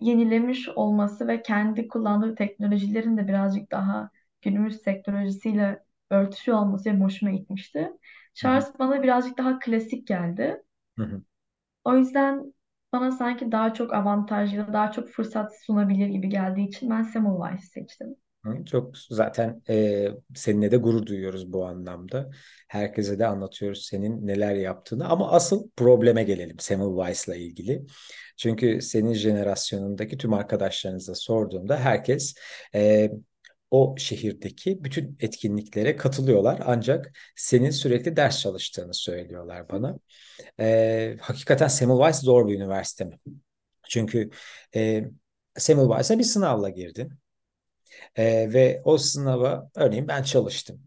yenilemiş 0.00 0.68
olması 0.68 1.28
ve 1.28 1.42
kendi 1.42 1.88
kullandığı 1.88 2.34
teknolojilerin 2.34 3.16
de 3.16 3.28
birazcık 3.28 3.70
daha 3.72 4.10
günümüz 4.42 4.82
teknolojisiyle 4.82 5.84
örtüşüyor 6.10 6.58
olması 6.58 6.84
benim 6.86 7.02
hoşuma 7.02 7.32
gitmişti. 7.32 7.92
Hı 8.42 8.48
hı. 8.48 8.62
Charles 8.62 8.78
bana 8.78 9.02
birazcık 9.02 9.38
daha 9.38 9.58
klasik 9.58 10.06
geldi. 10.06 10.62
Hı 10.96 11.02
hı. 11.04 11.22
O 11.84 11.96
yüzden 11.96 12.54
bana 12.92 13.10
sanki 13.12 13.52
daha 13.52 13.74
çok 13.74 13.94
avantajlı, 13.94 14.72
daha 14.72 14.92
çok 14.92 15.08
fırsat 15.08 15.52
sunabilir 15.66 16.06
gibi 16.06 16.28
geldiği 16.28 16.68
için 16.68 16.90
ben 16.90 17.02
Semmelweis 17.02 17.72
seçtim. 17.72 18.16
Çok 18.66 18.98
zaten 18.98 19.62
e, 19.68 20.08
seninle 20.34 20.70
de 20.70 20.76
gurur 20.76 21.06
duyuyoruz 21.06 21.52
bu 21.52 21.66
anlamda. 21.66 22.30
Herkese 22.68 23.18
de 23.18 23.26
anlatıyoruz 23.26 23.86
senin 23.86 24.26
neler 24.26 24.54
yaptığını. 24.54 25.08
Ama 25.08 25.30
asıl 25.30 25.70
probleme 25.76 26.22
gelelim 26.22 26.58
Semmelweis'la 26.58 27.36
ilgili. 27.36 27.82
Çünkü 28.36 28.80
senin 28.80 29.14
jenerasyonundaki 29.14 30.18
tüm 30.18 30.32
arkadaşlarınıza 30.32 31.14
sorduğumda 31.14 31.76
herkes 31.76 32.34
e, 32.74 33.10
o 33.72 33.94
şehirdeki 33.98 34.84
bütün 34.84 35.16
etkinliklere 35.20 35.96
katılıyorlar. 35.96 36.60
Ancak 36.66 37.12
senin 37.36 37.70
sürekli 37.70 38.16
ders 38.16 38.40
çalıştığını 38.40 38.94
söylüyorlar 38.94 39.68
bana. 39.68 39.98
E, 40.60 41.16
hakikaten 41.20 41.68
Semmelweis 41.68 42.20
zor 42.20 42.48
bir 42.48 42.54
üniversite 42.54 43.04
mi? 43.04 43.18
Çünkü 43.88 44.30
e, 44.76 45.04
Semmelweis'e 45.56 46.18
bir 46.18 46.24
sınavla 46.24 46.68
girdin. 46.68 47.12
Ee, 48.16 48.52
ve 48.52 48.82
o 48.84 48.98
sınava 48.98 49.70
örneğin 49.76 50.08
ben 50.08 50.22
çalıştım. 50.22 50.80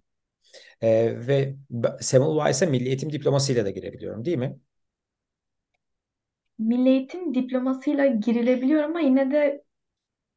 Ee, 0.81 1.13
ve 1.27 1.55
Semmelweis'e 2.01 2.65
milli 2.65 2.87
eğitim 2.87 3.11
diplomasıyla 3.11 3.65
da 3.65 3.69
girebiliyorum 3.69 4.25
değil 4.25 4.37
mi? 4.37 4.59
Milli 6.59 6.89
eğitim 6.89 7.33
diplomasıyla 7.33 8.05
girilebiliyor 8.05 8.83
ama 8.83 8.99
yine 8.99 9.31
de 9.31 9.64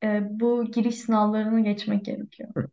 e, 0.03 0.41
bu 0.41 0.71
giriş 0.71 0.97
sınavlarını 0.97 1.65
geçmek 1.65 2.05
gerekiyor. 2.05 2.49
Hı. 2.57 2.69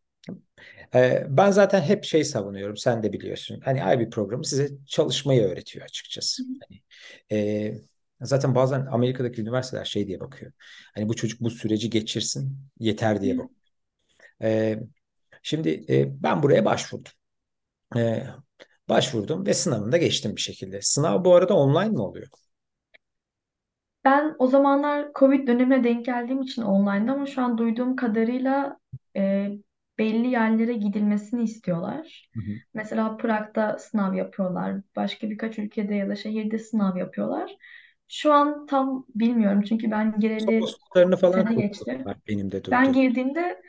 Ee, 0.96 1.26
ben 1.30 1.52
zaten 1.52 1.82
hep 1.82 2.04
şey 2.04 2.24
savunuyorum, 2.24 2.78
sen 2.78 3.04
de 3.04 3.14
biliyorsun. 3.14 3.62
Hani 3.66 3.80
IB 3.80 4.10
programı 4.10 4.46
size 4.46 4.70
çalışmayı 4.88 5.42
öğretiyor 5.44 5.86
açıkçası. 5.86 6.44
Hani, 6.70 6.82
e, 7.32 7.74
zaten 8.22 8.56
bazen 8.56 8.86
Amerika'daki 8.86 9.42
üniversiteler 9.42 9.86
şey 9.86 10.08
diye 10.08 10.20
bakıyor. 10.20 10.52
Hani 10.96 11.10
bu 11.10 11.16
çocuk 11.16 11.42
bu 11.42 11.50
süreci 11.50 11.90
geçirsin, 11.90 12.58
yeter 12.80 13.22
diye 13.22 13.38
bakıyor. 13.38 13.56
Ee, 14.42 14.80
şimdi 15.44 15.86
e, 15.90 16.24
ben 16.24 16.44
buraya 16.44 16.66
başvurdum. 16.66 17.12
Ee, 17.98 18.24
başvurdum 18.90 19.46
ve 19.46 19.54
sınavında 19.54 19.98
geçtim 19.98 20.36
bir 20.36 20.42
şekilde. 20.42 20.82
Sınav 20.82 21.26
bu 21.26 21.36
arada 21.36 21.54
online 21.54 21.90
mi 21.90 22.02
oluyor? 22.02 22.28
Ben 24.06 24.36
o 24.40 24.48
zamanlar 24.48 25.12
Covid 25.16 25.48
dönemine 25.48 25.84
denk 25.84 26.06
geldiğim 26.06 26.42
için 26.42 26.62
online'da 26.62 27.12
ama 27.14 27.26
şu 27.26 27.42
an 27.42 27.58
duyduğum 27.58 27.96
kadarıyla 27.96 28.80
e, 29.18 29.50
belli 29.98 30.28
yerlere 30.28 30.74
gidilmesini 30.74 31.44
istiyorlar. 31.44 32.30
Hı 32.34 32.40
hı. 32.40 32.60
Mesela 32.74 33.18
Prag'da 33.18 33.78
sınav 33.80 34.14
yapıyorlar. 34.14 34.76
Başka 34.96 35.30
birkaç 35.30 35.60
ülkede 35.60 35.96
ya 35.96 36.10
da 36.10 36.16
şehirde 36.16 36.60
sınav 36.60 36.98
yapıyorlar. 36.98 37.56
Şu 38.08 38.34
an 38.34 38.66
tam 38.66 39.06
bilmiyorum 39.16 39.62
çünkü 39.64 39.92
ben 39.92 40.20
gireli 40.20 40.78
Soposlarını 40.78 41.18
falan 41.18 41.46
sene 41.46 41.54
geçti. 41.56 42.08
benim 42.28 42.52
de 42.52 42.64
Ben 42.72 42.94
duyduğum. 42.94 42.94
girdiğimde 42.94 43.62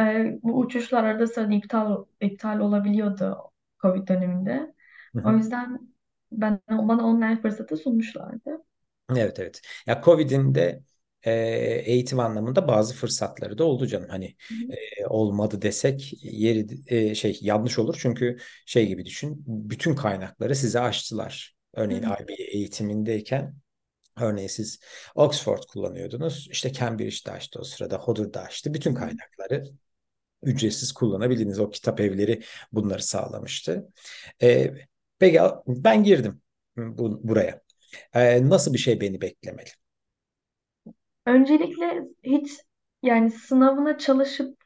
e, 0.00 0.38
bu 0.42 0.58
uçuşlar 0.58 1.04
arada 1.04 1.26
sırada 1.26 1.54
iptal, 1.54 2.04
iptal 2.20 2.60
olabiliyordu 2.60 3.38
Covid 3.82 4.08
döneminde. 4.08 4.74
Hı 5.14 5.18
O 5.22 5.32
hı. 5.32 5.34
yüzden 5.34 5.88
ben, 6.32 6.60
bana 6.70 7.06
online 7.08 7.42
fırsatı 7.42 7.76
sunmuşlardı. 7.76 8.64
Evet 9.10 9.38
evet. 9.38 9.60
Ya 9.86 10.02
Covid'in 10.04 10.54
de 10.54 10.82
e, 11.22 11.32
eğitim 11.86 12.20
anlamında 12.20 12.68
bazı 12.68 12.94
fırsatları 12.94 13.58
da 13.58 13.64
oldu 13.64 13.86
canım. 13.86 14.08
Hani 14.08 14.36
e, 15.00 15.06
olmadı 15.06 15.62
desek 15.62 16.12
yeri 16.24 16.66
e, 16.86 17.14
şey 17.14 17.38
yanlış 17.42 17.78
olur. 17.78 17.96
Çünkü 18.00 18.38
şey 18.66 18.86
gibi 18.86 19.04
düşün. 19.04 19.44
Bütün 19.46 19.94
kaynakları 19.94 20.56
size 20.56 20.80
açtılar. 20.80 21.54
Örneğin. 21.74 22.02
IB 22.02 22.32
eğitimindeyken 22.32 23.54
örneğin 24.20 24.48
siz 24.48 24.80
Oxford 25.14 25.62
kullanıyordunuz. 25.72 26.48
İşte 26.50 26.72
Cambridge 26.72 27.16
de 27.26 27.30
açtı 27.32 27.60
o 27.60 27.64
sırada. 27.64 27.98
Harvard 27.98 28.34
da 28.34 28.42
açtı. 28.42 28.74
Bütün 28.74 28.94
kaynakları 28.94 29.64
ücretsiz 30.42 30.92
kullanabildiniz. 30.92 31.58
O 31.60 31.70
kitap 31.70 32.00
evleri 32.00 32.42
bunları 32.72 33.02
sağlamıştı. 33.02 33.88
E, 34.42 34.74
peki 35.18 35.40
ben 35.66 36.04
girdim 36.04 36.42
bu, 36.76 37.28
buraya. 37.28 37.62
E, 38.14 38.48
nasıl 38.48 38.72
bir 38.74 38.78
şey 38.78 39.00
beni 39.00 39.20
beklemeli? 39.20 39.70
Öncelikle 41.26 42.02
hiç 42.24 42.50
yani 43.02 43.30
sınavına 43.30 43.98
çalışıp 43.98 44.58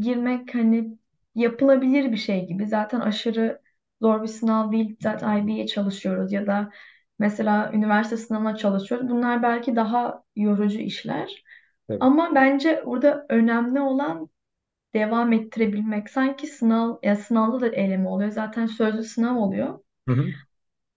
girmek 0.00 0.54
hani 0.54 0.98
yapılabilir 1.34 2.12
bir 2.12 2.16
şey 2.16 2.46
gibi. 2.46 2.66
Zaten 2.66 3.00
aşırı 3.00 3.60
zor 4.02 4.22
bir 4.22 4.28
sınav 4.28 4.72
değil. 4.72 4.96
Zaten 5.02 5.42
IB'ye 5.42 5.66
çalışıyoruz 5.66 6.32
ya 6.32 6.46
da 6.46 6.70
mesela 7.18 7.70
üniversite 7.72 8.16
sınavına 8.16 8.56
çalışıyoruz. 8.56 9.08
Bunlar 9.08 9.42
belki 9.42 9.76
daha 9.76 10.22
yorucu 10.36 10.78
işler. 10.78 11.44
Tabii. 11.88 12.00
Ama 12.00 12.34
bence 12.34 12.82
burada 12.86 13.26
önemli 13.28 13.80
olan 13.80 14.28
devam 14.94 15.32
ettirebilmek. 15.32 16.10
Sanki 16.10 16.46
sınav, 16.46 16.96
ya 17.02 17.16
sınavda 17.16 17.60
da 17.60 17.68
eleme 17.68 18.08
oluyor. 18.08 18.30
Zaten 18.30 18.66
sözlü 18.66 19.04
sınav 19.04 19.36
oluyor. 19.36 19.80
Hı 20.08 20.14
hı. 20.14 20.24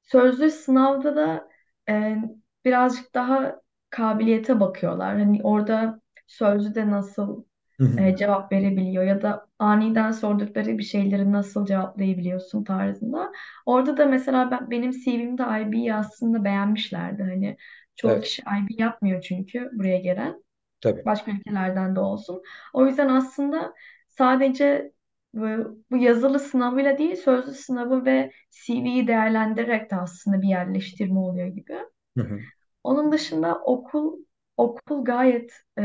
Sözlü 0.01 0.51
sınavda 0.51 1.15
da 1.15 1.49
e, 1.89 2.17
birazcık 2.65 3.13
daha 3.15 3.61
kabiliyete 3.89 4.59
bakıyorlar. 4.59 5.17
Hani 5.19 5.41
orada 5.43 6.01
sözlüde 6.27 6.91
nasıl 6.91 7.43
Hı 7.79 7.83
hı. 7.83 7.97
e, 7.97 8.15
cevap 8.15 8.51
verebiliyor 8.51 9.03
ya 9.03 9.21
da 9.21 9.47
aniden 9.59 10.11
sordukları 10.11 10.77
bir 10.77 10.83
şeyleri 10.83 11.31
nasıl 11.31 11.65
cevaplayabiliyorsun 11.65 12.63
tarzında. 12.63 13.31
Orada 13.65 13.97
da 13.97 14.05
mesela 14.05 14.51
ben, 14.51 14.71
benim 14.71 14.91
CV'mde 14.91 15.43
IB'yi 15.43 15.93
aslında 15.95 16.43
beğenmişlerdi. 16.43 17.23
Hani 17.23 17.57
çoğu 17.95 18.19
Evet, 18.19 18.21
kişi 18.21 18.41
IB 18.41 18.81
yapmıyor 18.83 19.21
çünkü 19.21 19.69
buraya 19.73 19.97
gelen. 19.99 20.43
tabii. 20.81 21.05
Başka 21.05 21.31
ülkelerden 21.31 21.95
de 21.95 21.99
olsun. 21.99 22.41
O 22.73 22.85
yüzden 22.87 23.09
aslında 23.09 23.73
sadece 24.09 24.91
bu, 25.33 25.77
bu 25.91 25.97
yazılı 25.97 26.39
sınavıyla 26.39 26.97
değil 26.97 27.15
sözlü 27.15 27.53
sınavı 27.53 28.05
ve 28.05 28.31
CV'yi 28.51 29.07
değerlendirerek 29.07 29.91
de 29.91 29.95
aslında 29.95 30.41
bir 30.41 30.47
yerleştirme 30.47 31.19
oluyor 31.19 31.47
gibi. 31.47 31.73
Hı 32.17 32.23
hı. 32.23 32.39
Onun 32.83 33.11
dışında 33.11 33.55
okul 33.55 34.19
okul 34.57 35.05
gayet 35.05 35.51
e, 35.79 35.83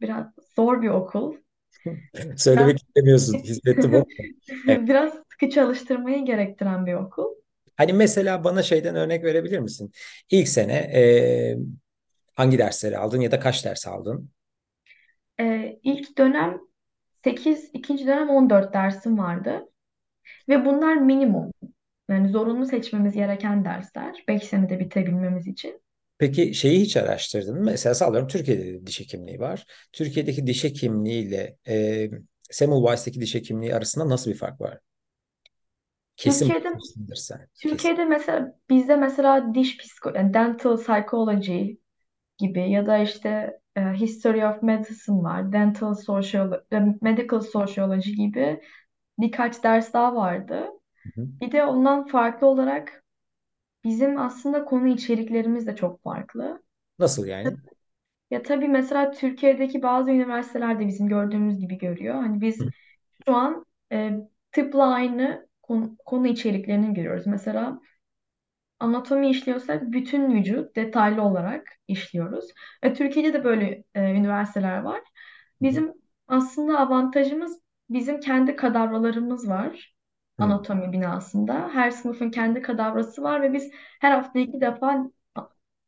biraz 0.00 0.26
zor 0.56 0.82
bir 0.82 0.88
okul. 0.88 1.36
Biraz 2.14 2.40
Söylemek 2.40 2.78
istemiyorsun. 2.78 3.38
Hissettim 3.38 3.94
o. 3.94 4.04
Evet. 4.68 4.88
biraz 4.88 5.12
sıkı 5.32 5.50
çalıştırmayı 5.50 6.24
gerektiren 6.24 6.86
bir 6.86 6.94
okul. 6.94 7.34
Hani 7.76 7.92
mesela 7.92 8.44
bana 8.44 8.62
şeyden 8.62 8.96
örnek 8.96 9.24
verebilir 9.24 9.58
misin? 9.58 9.92
İlk 10.30 10.48
sene 10.48 10.72
e, 10.72 11.02
hangi 12.34 12.58
dersleri 12.58 12.98
aldın 12.98 13.20
ya 13.20 13.30
da 13.30 13.40
kaç 13.40 13.64
ders 13.64 13.86
aldın? 13.86 14.30
E, 15.40 15.78
ilk 15.82 16.18
dönem 16.18 16.60
8, 17.24 17.70
ikinci 17.72 18.06
dönem 18.06 18.30
14 18.30 18.74
dersim 18.74 19.18
vardı. 19.18 19.68
Ve 20.48 20.64
bunlar 20.64 20.96
minimum. 20.96 21.52
Yani 22.08 22.28
zorunlu 22.28 22.66
seçmemiz 22.66 23.14
gereken 23.14 23.64
dersler. 23.64 24.24
5 24.28 24.42
senede 24.42 24.80
bitirebilmemiz 24.80 25.46
için. 25.46 25.82
Peki 26.18 26.54
şeyi 26.54 26.80
hiç 26.80 26.96
araştırdın 26.96 27.54
mı? 27.58 27.64
Mesela 27.64 27.94
sallıyorum 27.94 28.28
Türkiye'de 28.28 28.64
de 28.66 28.86
diş 28.86 29.00
hekimliği 29.00 29.40
var. 29.40 29.66
Türkiye'deki 29.92 30.46
diş 30.46 30.64
hekimliği 30.64 31.26
ile 31.28 31.56
e, 31.68 32.10
Semmelweis'teki 32.50 33.20
diş 33.20 33.34
hekimliği 33.34 33.74
arasında 33.74 34.08
nasıl 34.08 34.30
bir 34.30 34.36
fark 34.36 34.60
var? 34.60 34.78
Kesin 36.16 36.48
Türkiye'de 36.48 36.78
sen. 37.14 37.48
Kesin. 37.54 37.68
Türkiye'de 37.68 38.04
mesela 38.04 38.58
bizde 38.70 38.96
mesela 38.96 39.54
diş 39.54 39.78
psiko 39.78 40.12
yani 40.14 40.34
dental 40.34 40.76
psychology 40.76 41.72
gibi 42.38 42.70
ya 42.70 42.86
da 42.86 42.98
işte 42.98 43.59
e, 43.76 43.80
history 43.80 44.46
of 44.46 44.62
medicine 44.62 45.22
var, 45.22 45.52
dental 45.52 45.94
social 45.94 46.60
medical 47.02 47.40
sociology 47.40 48.10
gibi 48.12 48.60
birkaç 49.18 49.64
ders 49.64 49.92
daha 49.94 50.16
vardı. 50.16 50.68
Hı 51.04 51.20
hı. 51.20 51.28
Bir 51.42 51.52
de 51.52 51.64
ondan 51.64 52.06
farklı 52.06 52.46
olarak 52.46 53.04
bizim 53.84 54.18
aslında 54.18 54.66
konu 54.66 54.88
içeriklerimiz 54.88 55.66
de 55.68 55.76
çok 55.76 56.02
farklı. 56.02 56.62
Nasıl 56.98 57.26
yani? 57.26 57.56
Ya 58.30 58.42
tabii 58.42 58.68
mesela 58.68 59.10
Türkiye'deki 59.10 59.82
bazı 59.82 60.10
üniversiteler 60.10 60.78
de 60.80 60.86
bizim 60.86 61.08
gördüğümüz 61.08 61.58
gibi 61.60 61.78
görüyor. 61.78 62.14
Hani 62.14 62.40
biz 62.40 62.58
Hı 62.58 62.70
şu 63.28 63.34
an 63.36 63.66
e, 63.92 64.12
tıpla 64.52 64.92
aynı 64.94 65.48
konu, 65.62 65.96
konu 66.06 66.26
içeriklerini 66.28 66.94
görüyoruz. 66.94 67.26
Mesela 67.26 67.80
anatomi 68.80 69.30
işliyorsak 69.30 69.82
bütün 69.92 70.34
vücut 70.34 70.76
detaylı 70.76 71.22
olarak 71.22 71.68
işliyoruz. 71.88 72.44
Ve 72.84 72.94
Türkiye'de 72.94 73.32
de 73.32 73.44
böyle 73.44 73.84
e, 73.94 74.12
üniversiteler 74.12 74.78
var. 74.78 75.00
Bizim 75.62 75.92
aslında 76.28 76.78
avantajımız 76.78 77.60
bizim 77.90 78.20
kendi 78.20 78.56
kadavralarımız 78.56 79.48
var. 79.48 79.94
Anatomi 80.38 80.92
binasında. 80.92 81.68
Her 81.72 81.90
sınıfın 81.90 82.30
kendi 82.30 82.62
kadavrası 82.62 83.22
var 83.22 83.42
ve 83.42 83.52
biz 83.52 83.70
her 84.00 84.10
hafta 84.12 84.38
iki 84.38 84.60
defa 84.60 85.10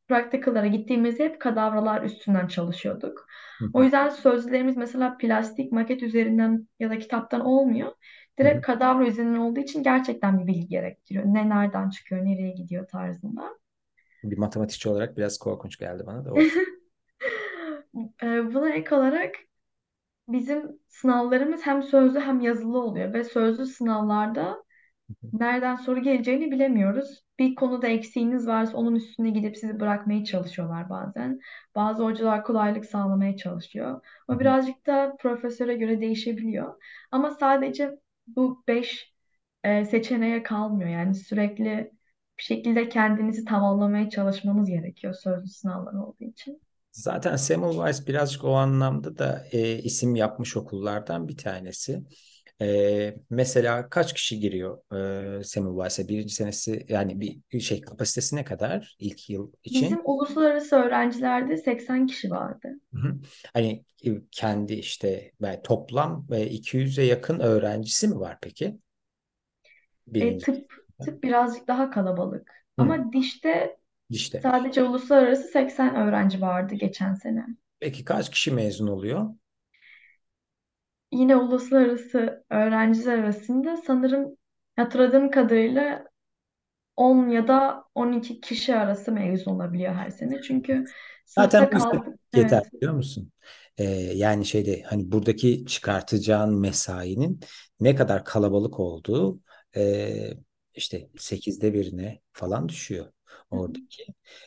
practical'lara 0.09 0.67
gittiğimizde 0.67 1.25
hep 1.25 1.41
kadavralar 1.41 2.03
üstünden 2.03 2.47
çalışıyorduk. 2.47 3.27
hı. 3.61 3.69
O 3.73 3.83
yüzden 3.83 4.09
sözlerimiz 4.09 4.77
mesela 4.77 5.17
plastik 5.19 5.73
maket 5.73 6.03
üzerinden 6.03 6.69
ya 6.81 6.91
da 6.91 6.99
kitaptan 6.99 7.41
olmuyor. 7.41 7.93
Direkt 8.39 8.67
kadavra 8.67 9.07
üzerinden 9.07 9.39
olduğu 9.39 9.61
için 9.61 9.83
gerçekten 9.83 10.39
bir 10.39 10.47
bilgi 10.47 10.69
gerektiriyor. 10.69 11.25
Ne 11.27 11.49
nereden 11.49 11.91
çıkıyor, 11.91 12.25
nereye 12.25 12.51
gidiyor 12.51 12.89
tarzında. 12.89 13.59
Bir 14.25 14.39
matematikçi 14.39 14.89
olarak 14.89 15.17
biraz 15.17 15.39
korkunç 15.39 15.79
geldi 15.79 16.03
bana 16.07 16.25
da. 16.25 16.31
Ee, 18.23 18.55
Buna 18.55 18.71
ek 18.71 18.95
olarak 18.95 19.35
bizim 20.29 20.81
sınavlarımız 20.89 21.67
hem 21.67 21.83
sözlü 21.83 22.21
hem 22.21 22.41
yazılı 22.41 22.79
oluyor 22.79 23.15
ve 23.15 23.25
sözlü 23.25 23.67
sınavlarda 23.67 24.65
nereden 25.33 25.77
soru 25.77 26.03
geleceğini 26.03 26.51
bilemiyoruz. 26.53 27.25
Bir 27.39 27.55
konuda 27.55 27.87
eksiğiniz 27.89 28.47
varsa 28.49 28.77
onun 28.79 28.95
üstüne 28.95 29.31
gidip 29.31 29.57
sizi 29.57 29.81
bırakmaya 29.81 30.25
çalışıyorlar 30.25 30.91
bazen. 30.91 31.41
Bazı 31.75 32.05
hocalar 32.05 32.45
kolaylık 32.45 32.85
sağlamaya 32.85 33.37
çalışıyor. 33.37 34.01
Hı. 34.31 34.41
birazcık 34.41 34.87
da 34.87 35.17
profesöre 35.21 35.75
göre 35.75 36.01
değişebiliyor. 36.01 36.83
Ama 37.11 37.31
sadece 37.31 37.99
bu 38.27 38.65
beş 38.69 39.15
e, 39.65 39.85
seçeneğe 39.85 40.43
kalmıyor. 40.43 40.91
Yani 40.91 41.15
sürekli 41.15 41.93
bir 42.39 42.43
şekilde 42.43 42.89
kendinizi 42.89 43.45
tamamlamaya 43.45 44.11
çalışmanız 44.11 44.69
gerekiyor 44.69 45.15
sözlü 45.15 45.49
sınavlar 45.49 45.93
olduğu 45.95 46.25
için. 46.25 46.63
Zaten 46.93 47.37
Semmelweis 47.37 48.07
birazcık 48.07 48.45
o 48.45 48.55
anlamda 48.55 49.19
da 49.19 49.45
e, 49.53 49.79
isim 49.79 50.17
yapmış 50.17 50.57
okullardan 50.57 51.29
bir 51.29 51.37
tanesi. 51.37 52.03
E, 52.63 53.15
mesela 53.31 53.89
kaç 53.89 54.15
kişi 54.15 54.41
giriyor 54.41 54.79
e, 55.41 55.45
Semmelweis'e? 55.45 56.09
Birinci 56.09 56.35
senesi 56.35 56.87
yani 56.89 57.21
bir 57.53 57.61
şey 57.61 57.81
kapasitesi 57.81 58.37
ne 58.37 58.45
kadar 58.45 58.97
ilk 58.99 59.31
yıl 59.31 59.53
Bizim 59.71 60.01
için? 60.01 60.05
uluslararası 60.05 60.77
öğrencilerde 60.77 61.57
80 61.57 62.07
kişi 62.07 62.31
vardı. 62.31 62.69
Hı 62.95 62.99
hı. 63.01 63.15
Hani 63.55 63.85
e, 64.05 64.11
kendi 64.31 64.75
işte 64.75 65.33
ben 65.41 65.63
toplam 65.63 66.27
e, 66.33 66.47
200'e 66.47 67.05
yakın 67.05 67.41
öğrencisi 67.41 68.09
mi 68.09 68.21
var 68.21 68.39
peki? 68.43 68.79
E, 70.21 70.41
tıp, 70.41 70.73
tıp 71.01 71.23
birazcık 71.25 71.69
daha 71.69 71.91
kalabalık. 71.91 72.67
Hı, 72.79 72.83
Ama 72.83 73.13
dişte 73.13 73.79
işte. 74.11 74.45
sadece 74.45 74.85
uluslararası 74.85 75.49
80 75.49 75.97
öğrenci 75.97 76.41
vardı 76.41 76.75
geçen 76.75 77.15
sene. 77.15 77.47
Peki 77.81 78.05
kaç 78.05 78.31
kişi 78.31 78.51
mezun 78.51 78.87
oluyor? 78.87 79.31
Yine 81.13 81.37
uluslararası 81.37 82.45
öğrenciler 82.51 83.19
arasında 83.19 83.77
sanırım 83.77 84.37
hatırladığım 84.77 85.31
kadarıyla 85.31 86.05
10 86.97 87.29
ya 87.29 87.49
da 87.49 87.85
12 87.95 88.41
kişi 88.41 88.77
arası 88.77 89.13
mezun 89.13 89.53
olabiliyor 89.57 89.95
her 89.95 90.11
sene. 90.11 90.43
Çünkü 90.43 90.85
Zaten 91.27 91.69
bu 91.73 91.73
kaldık. 91.73 92.15
yeter 92.35 92.63
Evet. 92.63 92.73
biliyor 92.75 92.95
musun? 92.95 93.33
Ee, 93.79 93.85
yani 94.15 94.45
şeyde 94.47 94.83
hani 94.83 95.13
buradaki 95.13 95.67
çıkartacağın 95.67 96.55
mesainin 96.61 97.41
ne 97.81 97.95
kadar 97.97 98.25
kalabalık 98.25 98.81
olduğu 98.81 99.41
e, 99.77 100.35
işte 100.75 101.09
sekizde 101.19 101.75
birine 101.75 102.21
falan 102.33 102.69
düşüyor 102.69 103.07
Hı 103.53 103.57
hı. 103.57 103.73
oradaki. 103.73 104.07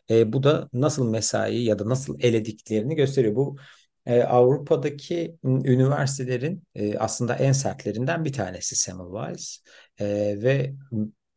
E, 0.09 0.33
bu 0.33 0.43
da 0.43 0.69
nasıl 0.73 1.09
mesai 1.09 1.63
ya 1.63 1.79
da 1.79 1.89
nasıl 1.89 2.19
elediklerini 2.19 2.95
gösteriyor. 2.95 3.35
Bu 3.35 3.57
e, 4.05 4.23
Avrupa'daki 4.23 5.37
üniversitelerin 5.43 6.63
e, 6.75 6.97
aslında 6.97 7.35
en 7.35 7.51
sertlerinden 7.51 8.25
bir 8.25 8.33
tanesi 8.33 8.75
Semmelweis 8.75 9.63
E, 9.99 10.05
ve 10.43 10.73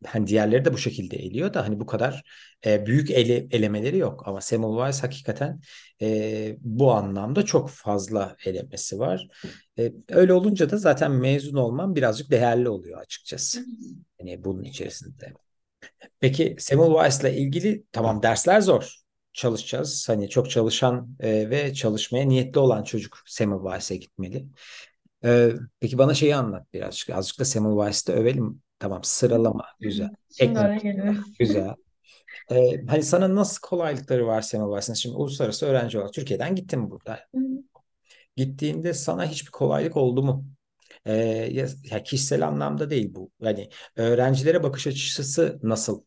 hani 0.06 0.26
diğerleri 0.26 0.64
de 0.64 0.72
bu 0.72 0.78
şekilde 0.78 1.16
eliyor 1.16 1.54
da 1.54 1.64
hani 1.64 1.80
bu 1.80 1.86
kadar 1.86 2.22
e, 2.66 2.86
büyük 2.86 3.10
ele, 3.10 3.46
elemeleri 3.50 3.98
yok. 3.98 4.22
Ama 4.28 4.40
Semmelweis 4.40 5.02
hakikaten 5.02 5.60
e, 6.02 6.56
bu 6.60 6.92
anlamda 6.92 7.44
çok 7.44 7.70
fazla 7.70 8.36
elemesi 8.44 8.98
var. 8.98 9.28
E, 9.78 9.92
öyle 10.08 10.32
olunca 10.32 10.70
da 10.70 10.76
zaten 10.76 11.12
mezun 11.12 11.56
olman 11.56 11.96
birazcık 11.96 12.30
değerli 12.30 12.68
oluyor 12.68 13.00
açıkçası. 13.00 13.64
Hani 14.20 14.44
bunun 14.44 14.62
içerisinde. 14.64 15.32
Peki 16.20 16.56
Semmelweis'la 16.58 17.28
ilgili 17.28 17.84
tamam 17.92 18.22
dersler 18.22 18.60
zor. 18.60 18.97
Çalışacağız. 19.32 20.08
Hani 20.08 20.28
çok 20.28 20.50
çalışan 20.50 21.08
e, 21.20 21.50
ve 21.50 21.74
çalışmaya 21.74 22.28
niyetli 22.28 22.58
olan 22.58 22.82
çocuk 22.82 23.18
Semmelweis'e 23.26 23.96
gitmeli. 23.96 24.46
E, 25.24 25.52
peki 25.80 25.98
bana 25.98 26.14
şeyi 26.14 26.36
anlat 26.36 26.72
birazcık. 26.72 27.10
Azıcık 27.10 27.40
da 27.40 27.44
Semmelweis'te 27.44 28.12
övelim. 28.12 28.62
Tamam 28.78 29.04
sıralama 29.04 29.64
güzel. 29.80 30.10
Şimdi 30.38 30.54
geliriz. 30.82 31.18
güzel. 31.38 31.74
E, 32.50 32.86
hani 32.86 33.02
sana 33.02 33.34
nasıl 33.34 33.60
kolaylıkları 33.60 34.26
var 34.26 34.42
Semmelweis'in? 34.42 34.94
Şimdi 34.94 35.16
uluslararası 35.16 35.66
öğrenci 35.66 35.98
olarak 35.98 36.14
Türkiye'den 36.14 36.54
gittin 36.54 36.90
burada. 36.90 37.20
Gittiğinde 38.36 38.94
sana 38.94 39.26
hiçbir 39.26 39.50
kolaylık 39.50 39.96
oldu 39.96 40.22
mu? 40.22 40.44
Ee, 41.04 41.14
ya, 41.52 41.68
ya 41.90 42.02
kişisel 42.02 42.46
anlamda 42.46 42.90
değil 42.90 43.14
bu. 43.14 43.30
Yani 43.40 43.68
öğrencilere 43.96 44.62
bakış 44.62 44.86
açısı 44.86 45.58
nasıl? 45.62 46.02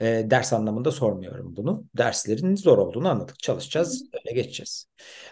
Ee, 0.00 0.26
ders 0.30 0.52
anlamında 0.52 0.90
sormuyorum 0.90 1.56
bunu. 1.56 1.84
Derslerin 1.96 2.56
zor 2.56 2.78
olduğunu 2.78 3.08
anladık. 3.08 3.38
Çalışacağız, 3.38 4.04
öyle 4.12 4.34
geçeceğiz. 4.42 4.86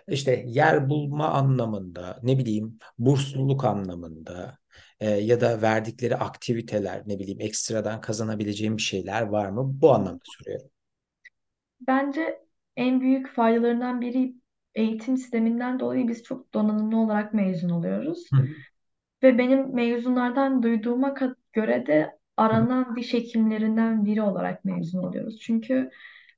İşte 0.09 0.44
yer 0.46 0.88
bulma 0.88 1.29
anlamında, 1.29 2.20
ne 2.23 2.38
bileyim, 2.38 2.79
bursluluk 2.99 3.64
anlamında 3.64 4.59
e, 5.01 5.11
ya 5.11 5.40
da 5.40 5.62
verdikleri 5.62 6.16
aktiviteler, 6.16 7.03
ne 7.07 7.18
bileyim, 7.18 7.40
ekstradan 7.40 8.01
kazanabileceğim 8.01 8.77
bir 8.77 8.83
şeyler 8.83 9.23
var 9.23 9.49
mı? 9.49 9.81
Bu 9.81 9.92
anlamda 9.94 10.20
soruyorum. 10.25 10.70
Bence 11.81 12.40
en 12.77 13.01
büyük 13.01 13.29
faydalarından 13.29 14.01
biri 14.01 14.35
eğitim 14.75 15.16
sisteminden 15.16 15.81
dolayı 15.81 16.09
biz 16.09 16.23
çok 16.23 16.55
donanımlı 16.55 16.96
olarak 16.96 17.35
mezun 17.35 17.70
oluyoruz. 17.70 18.31
Hı 18.33 18.49
Ve 19.23 19.38
benim 19.38 19.75
mezunlardan 19.75 20.62
duyduğuma 20.62 21.14
göre 21.53 21.87
de 21.87 22.19
aranan 22.40 22.96
diş 22.96 23.14
hekimlerinden 23.14 24.05
biri 24.05 24.22
olarak 24.22 24.64
mezun 24.64 25.03
oluyoruz. 25.03 25.40
Çünkü 25.40 25.90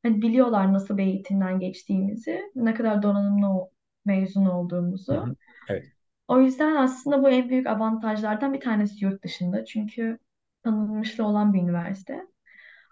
hani 0.02 0.22
biliyorlar 0.22 0.72
nasıl 0.72 0.98
bir 0.98 1.02
eğitimden 1.04 1.60
geçtiğimizi, 1.60 2.42
ne 2.54 2.74
kadar 2.74 3.02
donanımlı 3.02 3.70
mezun 4.04 4.46
olduğumuzu. 4.46 5.24
hı. 5.24 5.36
Evet. 5.68 5.92
O 6.28 6.40
yüzden 6.40 6.76
aslında 6.76 7.22
bu 7.22 7.28
en 7.30 7.48
büyük 7.48 7.66
avantajlardan 7.66 8.52
bir 8.54 8.60
tanesi 8.60 9.04
yurt 9.04 9.24
dışında. 9.24 9.64
Çünkü 9.64 10.18
tanınmışlı 10.64 11.24
olan 11.26 11.54
bir 11.54 11.62
üniversite. 11.62 12.26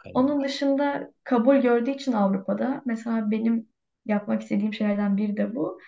Aynen. 0.05 0.15
Onun 0.15 0.45
dışında 0.45 1.13
kabul 1.25 1.57
gördüğü 1.57 1.91
için 1.91 2.13
Avrupa'da 2.13 2.83
mesela 2.87 3.31
benim 3.31 3.69
yapmak 4.07 4.43
istediğim 4.43 4.75
şeylerden 4.75 5.17
biri 5.17 5.37
de 5.37 5.55
bu. 5.57 5.81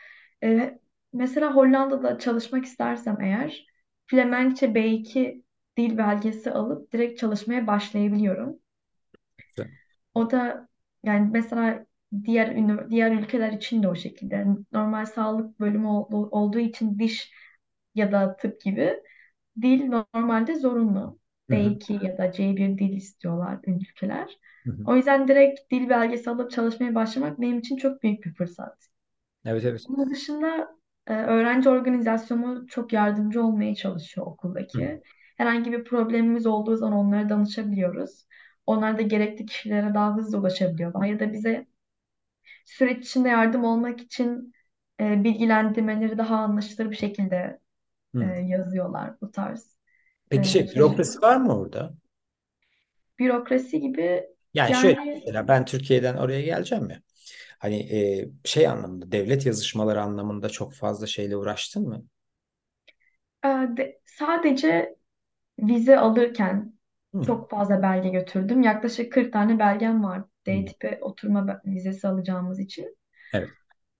Ee, 0.44 0.80
mesela 1.12 1.54
Hollanda'da 1.56 2.18
çalışmak 2.18 2.64
istersem 2.64 3.18
eğer 3.20 3.66
Flemenkçe 4.06 4.74
B2 4.74 5.41
dil 5.76 5.98
belgesi 5.98 6.50
alıp 6.52 6.92
direkt 6.92 7.20
çalışmaya 7.20 7.66
başlayabiliyorum. 7.66 8.58
Güzel. 9.38 9.70
O 10.14 10.30
da 10.30 10.68
yani 11.02 11.30
mesela 11.32 11.86
diğer 12.24 12.56
diğer 12.90 13.12
ülkeler 13.12 13.52
için 13.52 13.82
de 13.82 13.88
o 13.88 13.94
şekilde. 13.94 14.34
Yani 14.34 14.58
Normal 14.72 15.06
sağlık 15.06 15.60
bölümü 15.60 15.86
ol- 15.88 16.28
olduğu 16.30 16.58
için 16.58 16.98
diş 16.98 17.32
ya 17.94 18.12
da 18.12 18.36
tıp 18.36 18.60
gibi 18.60 19.02
dil 19.62 19.84
normalde 19.86 20.56
zorunlu. 20.56 21.18
Hı 21.48 21.54
hı. 21.56 21.76
B2 21.76 21.92
ya 22.02 22.18
da 22.18 22.32
C1 22.32 22.78
dil 22.78 22.92
istiyorlar 22.96 23.60
ülkeler. 23.66 24.38
Hı 24.66 24.70
hı. 24.72 24.86
O 24.86 24.96
yüzden 24.96 25.28
direkt 25.28 25.72
dil 25.72 25.88
belgesi 25.88 26.30
alıp 26.30 26.50
çalışmaya 26.50 26.94
başlamak 26.94 27.40
benim 27.40 27.58
için 27.58 27.76
çok 27.76 28.02
büyük 28.02 28.24
bir 28.24 28.34
fırsat. 28.34 28.88
Evet 29.44 29.64
evet. 29.64 29.88
Onun 29.88 30.10
dışında 30.10 30.76
e, 31.06 31.14
öğrenci 31.14 31.68
organizasyonu 31.68 32.66
çok 32.66 32.92
yardımcı 32.92 33.42
olmaya 33.44 33.74
çalışıyor 33.74 34.26
Hı 34.74 34.78
hı. 34.78 34.98
Herhangi 35.42 35.72
bir 35.72 35.84
problemimiz 35.84 36.46
olduğu 36.46 36.76
zaman 36.76 36.98
onlara 36.98 37.28
danışabiliyoruz. 37.28 38.26
Onlar 38.66 38.98
da 38.98 39.02
gerekli 39.02 39.46
kişilere 39.46 39.94
daha 39.94 40.16
hızlı 40.16 40.38
ulaşabiliyorlar. 40.38 41.06
Ya 41.06 41.20
da 41.20 41.32
bize 41.32 41.66
süreç 42.64 43.06
içinde 43.06 43.28
yardım 43.28 43.64
olmak 43.64 44.00
için 44.00 44.54
e, 45.00 45.24
bilgilendirmeleri 45.24 46.18
daha 46.18 46.36
anlaşılır 46.36 46.90
bir 46.90 46.96
şekilde 46.96 47.60
e, 48.20 48.24
yazıyorlar 48.26 49.20
bu 49.20 49.32
tarz 49.32 49.78
Peki 50.30 50.48
e, 50.48 50.50
şey 50.50 50.74
bürokrasi 50.74 51.22
var 51.22 51.36
mı 51.36 51.58
orada? 51.58 51.94
Bürokrasi 53.18 53.80
gibi 53.80 54.28
Yani 54.54 54.74
şöyle 54.74 54.96
yani 54.96 55.22
mesela 55.26 55.48
ben 55.48 55.64
Türkiye'den 55.64 56.16
oraya 56.16 56.42
geleceğim 56.42 56.90
ya. 56.90 57.02
Hani 57.58 57.76
e, 57.96 58.28
şey 58.44 58.68
anlamında 58.68 59.12
devlet 59.12 59.46
yazışmaları 59.46 60.02
anlamında 60.02 60.48
çok 60.48 60.74
fazla 60.74 61.06
şeyle 61.06 61.36
uğraştın 61.36 61.88
mı? 61.88 62.04
e, 63.44 63.48
de- 63.76 64.00
sadece 64.04 64.96
vize 65.58 65.98
alırken 65.98 66.74
Hı. 67.14 67.20
çok 67.20 67.50
fazla 67.50 67.82
belge 67.82 68.08
götürdüm. 68.08 68.62
Yaklaşık 68.62 69.12
40 69.12 69.32
tane 69.32 69.58
belgem 69.58 70.04
var. 70.04 70.22
Hı. 70.50 70.56
D 70.56 70.64
tipi 70.64 70.98
oturma 71.02 71.48
be- 71.48 71.60
vizesi 71.66 72.08
alacağımız 72.08 72.60
için. 72.60 72.96
Evet 73.32 73.56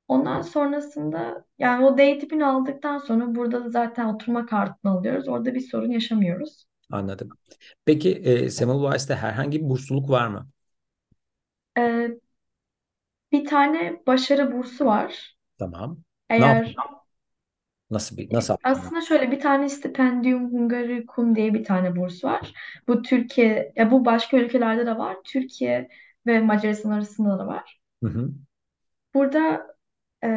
Ondan 0.09 0.41
sonrasında 0.43 1.45
yani 1.59 1.85
o 1.85 1.99
D 1.99 2.19
tipini 2.19 2.47
aldıktan 2.47 2.99
sonra 2.99 3.35
burada 3.35 3.65
da 3.65 3.71
zaten 3.71 4.07
oturma 4.15 4.47
kartını 4.47 4.93
alıyoruz. 4.93 5.29
Orada 5.29 5.55
bir 5.55 5.61
sorun 5.61 5.91
yaşamıyoruz. 5.91 6.67
anladım. 6.91 7.37
Peki 7.85 8.11
e, 8.13 8.51
Semmelweis'te 8.51 9.15
herhangi 9.15 9.61
bir 9.65 9.69
bursluluk 9.71 10.11
var 10.11 10.29
mı? 10.29 10.51
E, 11.77 12.19
bir 13.33 13.45
tane 13.45 14.03
başarı 14.07 14.53
bursu 14.53 14.85
var. 14.87 15.37
Tamam. 15.59 16.05
Ne? 16.37 16.61
Eğer 16.65 16.77
Nasıl 17.93 18.17
bir 18.17 18.35
nasıl? 18.35 18.57
Aslında 18.65 19.01
şöyle 19.01 19.31
bir 19.31 19.41
tane 19.41 19.69
Stipendium 19.69 20.53
Hungaricum 20.53 21.37
diye 21.37 21.55
bir 21.55 21.65
tane 21.65 21.97
burs 21.97 22.25
var. 22.25 22.53
Bu 22.89 23.03
Türkiye, 23.03 23.73
ya 23.77 23.91
bu 23.91 24.05
başka 24.05 24.37
ülkelerde 24.37 24.87
de 24.87 24.99
var. 24.99 25.17
Türkiye 25.25 25.89
ve 26.27 26.41
Macaristan 26.41 26.91
arasında 26.91 27.39
da 27.39 27.47
var. 27.47 27.81
Hı 28.03 28.09
hı. 28.09 28.31
Burada 29.15 29.67
e, 30.25 30.29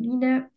yine 0.00 0.50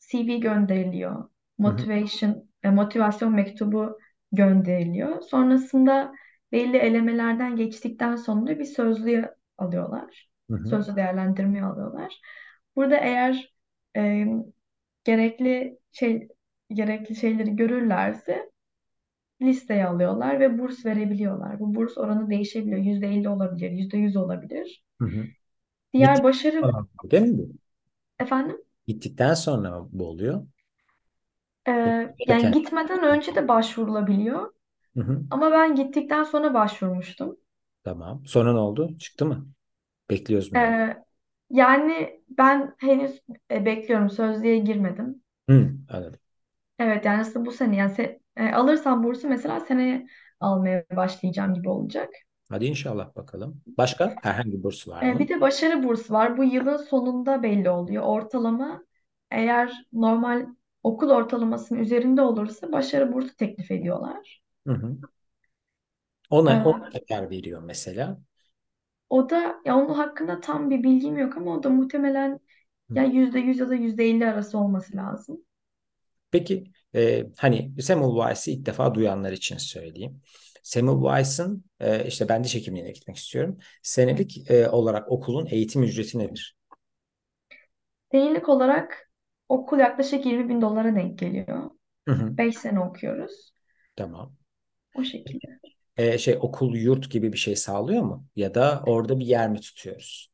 CV 0.00 0.38
gönderiliyor. 0.38 1.12
Hı 1.14 1.18
hı. 1.18 1.28
Motivation, 1.62 2.48
e, 2.62 2.70
motivasyon 2.70 3.32
mektubu 3.32 3.98
gönderiliyor. 4.32 5.22
Sonrasında 5.22 6.12
belli 6.52 6.76
elemelerden 6.76 7.56
geçtikten 7.56 8.16
sonra 8.16 8.58
bir 8.58 8.64
sözlüğü 8.64 9.34
alıyorlar. 9.58 10.30
Hı 10.50 10.56
hı. 10.56 10.68
Sözlü 10.68 10.96
değerlendirme 10.96 11.62
alıyorlar. 11.62 12.20
Burada 12.76 12.96
eğer 12.96 13.54
e, 13.96 14.26
gerekli 15.04 15.79
şey 15.92 16.28
gerekli 16.72 17.16
şeyleri 17.16 17.56
görürlerse 17.56 18.50
listeye 19.42 19.86
alıyorlar 19.86 20.40
ve 20.40 20.58
burs 20.58 20.86
verebiliyorlar. 20.86 21.60
Bu 21.60 21.74
burs 21.74 21.98
oranı 21.98 22.30
değişebiliyor. 22.30 22.78
%50 22.80 23.28
olabilir, 23.28 23.70
%100 23.70 24.16
olabilir. 24.16 24.84
Hı 25.00 25.04
hı. 25.06 25.28
Diğer 25.92 26.22
Gittikten 26.22 26.24
başarı 26.24 26.62
sonra 26.62 26.80
mı, 26.82 26.88
değil 27.10 27.22
mi 27.24 27.38
bu? 27.38 27.52
efendim 28.18 28.62
Gittikten 28.86 29.34
sonra 29.34 29.70
mı 29.80 29.88
bu 29.92 30.06
oluyor? 30.08 30.46
e, 31.68 31.72
da 32.28 32.32
yani 32.32 32.50
kendi. 32.50 32.52
gitmeden 32.52 33.02
önce 33.02 33.34
de 33.34 33.48
başvurulabiliyor. 33.48 34.52
Hı 34.96 35.00
hı. 35.02 35.22
Ama 35.30 35.52
ben 35.52 35.74
gittikten 35.76 36.24
sonra 36.24 36.54
başvurmuştum. 36.54 37.38
Tamam. 37.84 38.22
Sonra 38.26 38.52
ne 38.52 38.58
oldu? 38.58 38.98
Çıktı 38.98 39.26
mı? 39.26 39.48
Bekliyoruz 40.10 40.52
mu 40.52 40.58
yani? 40.60 40.78
E, 40.84 40.96
yani 41.50 42.20
ben 42.28 42.74
henüz 42.78 43.22
e, 43.50 43.64
bekliyorum. 43.66 44.10
Sözlüğe 44.10 44.58
girmedim. 44.58 45.22
Hı, 45.50 45.72
anladım. 45.88 46.20
Evet 46.78 47.04
yani 47.04 47.20
aslında 47.20 47.46
bu 47.46 47.52
sene 47.52 47.76
yani 47.76 47.92
se- 47.92 48.20
e, 48.36 48.52
alırsam 48.52 49.04
bursu 49.04 49.28
mesela 49.28 49.60
seneye 49.60 50.06
almaya 50.40 50.84
başlayacağım 50.96 51.54
gibi 51.54 51.68
olacak. 51.68 52.10
Hadi 52.48 52.66
inşallah 52.66 53.16
bakalım. 53.16 53.62
Başka 53.78 54.18
herhangi 54.22 54.52
bir 54.52 54.62
burs 54.62 54.88
var 54.88 55.04
E, 55.04 55.06
mı? 55.06 55.18
bir 55.18 55.28
de 55.28 55.40
başarı 55.40 55.82
bursu 55.82 56.12
var. 56.14 56.36
Bu 56.36 56.44
yılın 56.44 56.76
sonunda 56.76 57.42
belli 57.42 57.70
oluyor. 57.70 58.02
Ortalama 58.02 58.84
eğer 59.30 59.86
normal 59.92 60.46
okul 60.82 61.10
ortalamasının 61.10 61.78
üzerinde 61.80 62.22
olursa 62.22 62.72
başarı 62.72 63.12
bursu 63.12 63.36
teklif 63.36 63.70
ediyorlar. 63.70 64.40
Hı 64.66 64.72
hı. 64.72 64.96
Ona, 66.30 66.60
o 66.64 66.74
E, 66.78 66.90
kadar 66.92 67.30
veriyor 67.30 67.62
mesela? 67.62 68.20
o 69.10 69.30
da 69.30 69.60
ya 69.64 69.76
onun 69.76 69.94
hakkında 69.94 70.40
tam 70.40 70.70
bir 70.70 70.82
bilgim 70.82 71.18
yok 71.18 71.36
ama 71.36 71.50
o 71.54 71.62
da 71.62 71.68
muhtemelen 71.70 72.40
Hı. 72.90 72.94
ya 72.94 73.04
%100 73.04 73.58
ya 73.58 73.68
da 73.68 73.74
%50 73.74 74.26
arası 74.26 74.58
olması 74.58 74.96
lazım. 74.96 75.44
Peki 76.30 76.64
e, 76.94 77.26
hani 77.36 77.72
Semmelweis'i 77.82 78.52
ilk 78.52 78.66
defa 78.66 78.94
duyanlar 78.94 79.32
için 79.32 79.56
söyleyeyim. 79.56 80.22
Semmelweis'in 80.62 81.64
e, 81.80 82.06
işte 82.06 82.28
ben 82.28 82.44
diş 82.44 82.54
hekimliğine 82.54 82.90
gitmek 82.90 83.16
istiyorum. 83.16 83.58
Senelik 83.82 84.50
e, 84.50 84.68
olarak 84.68 85.12
okulun 85.12 85.46
eğitim 85.50 85.82
ücreti 85.82 86.18
nedir? 86.18 86.56
Senelik 88.12 88.48
olarak 88.48 89.10
okul 89.48 89.78
yaklaşık 89.78 90.26
20 90.26 90.48
bin 90.48 90.62
dolara 90.62 90.94
denk 90.96 91.18
geliyor. 91.18 91.70
Hı 92.08 92.14
hı. 92.14 92.38
5 92.38 92.58
sene 92.58 92.80
okuyoruz. 92.80 93.52
Tamam. 93.96 94.36
O 94.94 95.04
şekilde. 95.04 95.60
E, 95.96 96.18
şey 96.18 96.36
okul 96.40 96.74
yurt 96.76 97.10
gibi 97.10 97.32
bir 97.32 97.38
şey 97.38 97.56
sağlıyor 97.56 98.02
mu? 98.02 98.26
Ya 98.36 98.54
da 98.54 98.82
orada 98.86 99.18
bir 99.18 99.26
yer 99.26 99.50
mi 99.50 99.60
tutuyoruz? 99.60 100.29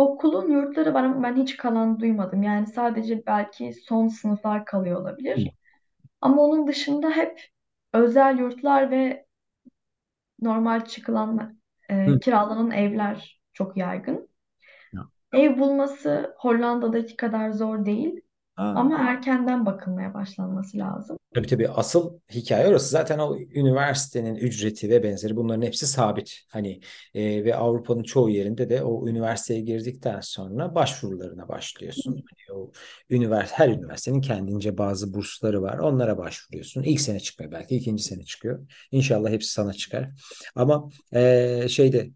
Okulun 0.00 0.50
yurtları 0.52 0.94
var 0.94 1.04
ama 1.04 1.22
ben 1.22 1.36
hiç 1.36 1.56
kalan 1.56 2.00
duymadım. 2.00 2.42
Yani 2.42 2.66
sadece 2.66 3.26
belki 3.26 3.74
son 3.74 4.08
sınıflar 4.08 4.64
kalıyor 4.64 5.00
olabilir. 5.02 5.54
Ama 6.22 6.42
onun 6.42 6.68
dışında 6.68 7.10
hep 7.10 7.42
özel 7.94 8.38
yurtlar 8.38 8.92
ve 8.92 9.26
normal 10.40 10.84
çıkılan 10.84 11.60
e, 11.90 11.94
Hı. 12.10 12.20
kiralanan 12.20 12.70
evler 12.70 13.40
çok 13.52 13.76
yaygın. 13.76 14.28
Ya. 14.92 15.06
Ev 15.32 15.58
bulması 15.58 16.34
Hollanda'daki 16.38 17.16
kadar 17.16 17.50
zor 17.50 17.84
değil 17.86 18.20
Aa, 18.60 18.74
ama 18.74 18.98
erkenden 18.98 19.66
bakılmaya 19.66 20.14
başlanması 20.14 20.78
lazım. 20.78 21.16
Tabii 21.34 21.46
tabii 21.46 21.68
asıl 21.68 22.18
hikaye 22.32 22.66
orası. 22.66 22.88
Zaten 22.88 23.18
o 23.18 23.36
üniversitenin 23.38 24.34
ücreti 24.36 24.90
ve 24.90 25.02
benzeri 25.02 25.36
bunların 25.36 25.62
hepsi 25.62 25.86
sabit. 25.86 26.40
Hani 26.48 26.80
e, 27.14 27.44
ve 27.44 27.56
Avrupa'nın 27.56 28.02
çoğu 28.02 28.30
yerinde 28.30 28.70
de 28.70 28.82
o 28.82 29.08
üniversiteye 29.08 29.60
girdikten 29.60 30.20
sonra 30.20 30.74
başvurularına 30.74 31.48
başlıyorsun. 31.48 32.12
Hani 32.12 32.58
o 32.58 32.72
üniversite 33.10 33.56
her 33.58 33.68
üniversitenin 33.68 34.20
kendince 34.20 34.78
bazı 34.78 35.14
bursları 35.14 35.62
var. 35.62 35.78
Onlara 35.78 36.18
başvuruyorsun. 36.18 36.82
İlk 36.82 37.00
sene 37.00 37.20
çıkmıyor 37.20 37.52
belki 37.52 37.76
ikinci 37.76 38.02
sene 38.02 38.24
çıkıyor. 38.24 38.66
İnşallah 38.90 39.30
hepsi 39.30 39.52
sana 39.52 39.72
çıkar. 39.72 40.10
Ama 40.54 40.88
e, 41.14 41.66
şeyde 41.68 42.10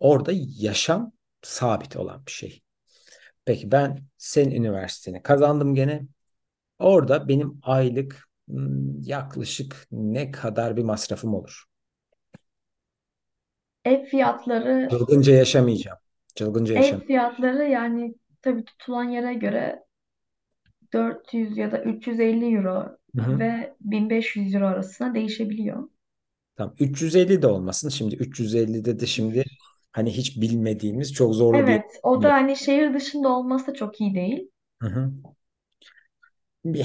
orada 0.00 0.32
yaşam 0.58 1.12
sabit 1.42 1.96
olan 1.96 2.26
bir 2.26 2.32
şey. 2.32 2.63
Peki 3.44 3.72
ben 3.72 4.04
senin 4.18 4.50
üniversiteni 4.54 5.22
kazandım 5.22 5.74
gene. 5.74 6.06
Orada 6.78 7.28
benim 7.28 7.60
aylık 7.62 8.28
hmm, 8.48 9.02
yaklaşık 9.02 9.88
ne 9.92 10.30
kadar 10.30 10.78
bir 10.78 10.82
masrafım 10.84 11.34
olur? 11.34 11.64
Ev 13.84 14.04
fiyatları 14.04 14.90
Çılgınca 14.90 15.32
yaşamayacağım. 15.32 15.98
Çılgınca 16.34 16.74
ev 16.74 16.74
yaşam. 16.74 17.02
fiyatları 17.06 17.64
yani 17.64 18.14
tabii 18.42 18.64
tutulan 18.64 19.04
yere 19.04 19.34
göre 19.34 19.84
400 20.92 21.58
ya 21.58 21.72
da 21.72 21.82
350 21.84 22.56
euro 22.56 22.98
Hı 23.16 23.22
hı. 23.22 23.40
ve 23.40 23.76
1500 23.80 24.54
euro 24.54 24.66
arasında 24.66 25.14
değişebiliyor. 25.14 25.88
Tamam. 26.56 26.74
350 26.80 27.42
de 27.42 27.46
olmasın. 27.46 27.88
Şimdi 27.88 28.14
350'de 28.16 29.00
de 29.00 29.06
şimdi 29.06 29.44
hani 29.94 30.18
hiç 30.18 30.42
bilmediğimiz 30.42 31.14
çok 31.14 31.34
zorlu 31.36 31.68
bir 31.68 31.82
Evet, 31.82 32.00
o 32.02 32.22
da 32.22 32.32
hani 32.32 32.56
şehir 32.56 32.94
dışında 32.94 33.28
olması 33.28 33.74
çok 33.74 34.00
iyi 34.00 34.14
değil. 34.14 34.50
Hı 34.82 34.86
hı. 34.88 35.12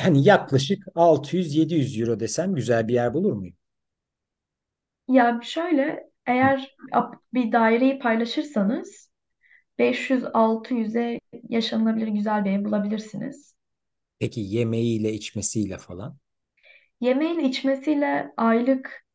Hani 0.02 0.24
yaklaşık 0.24 0.84
600-700 0.95 2.00
euro 2.00 2.19
desem 2.19 2.56
güzel 2.56 2.88
bir 2.88 2.93
yer 2.93 3.13
bulur 3.13 3.34
muyum? 3.34 3.56
Ya 5.08 5.39
şöyle 5.43 6.10
Eğer 6.26 6.78
bir 7.34 7.52
daireyi 7.52 8.00
paylaşırsanız 8.00 9.12
500-600'e 9.80 11.19
yaşanılabilir 11.50 12.08
güzel 12.08 12.45
bir 12.45 12.52
ev 12.52 12.65
bulabilirsiniz. 12.65 13.56
Peki 14.19 14.41
yemeğiyle 14.41 15.13
içmesiyle 15.13 15.78
falan. 15.78 16.17
Yemeğiyle 17.02 17.43
içmesiyle 17.43 18.34
aylık 18.38 19.06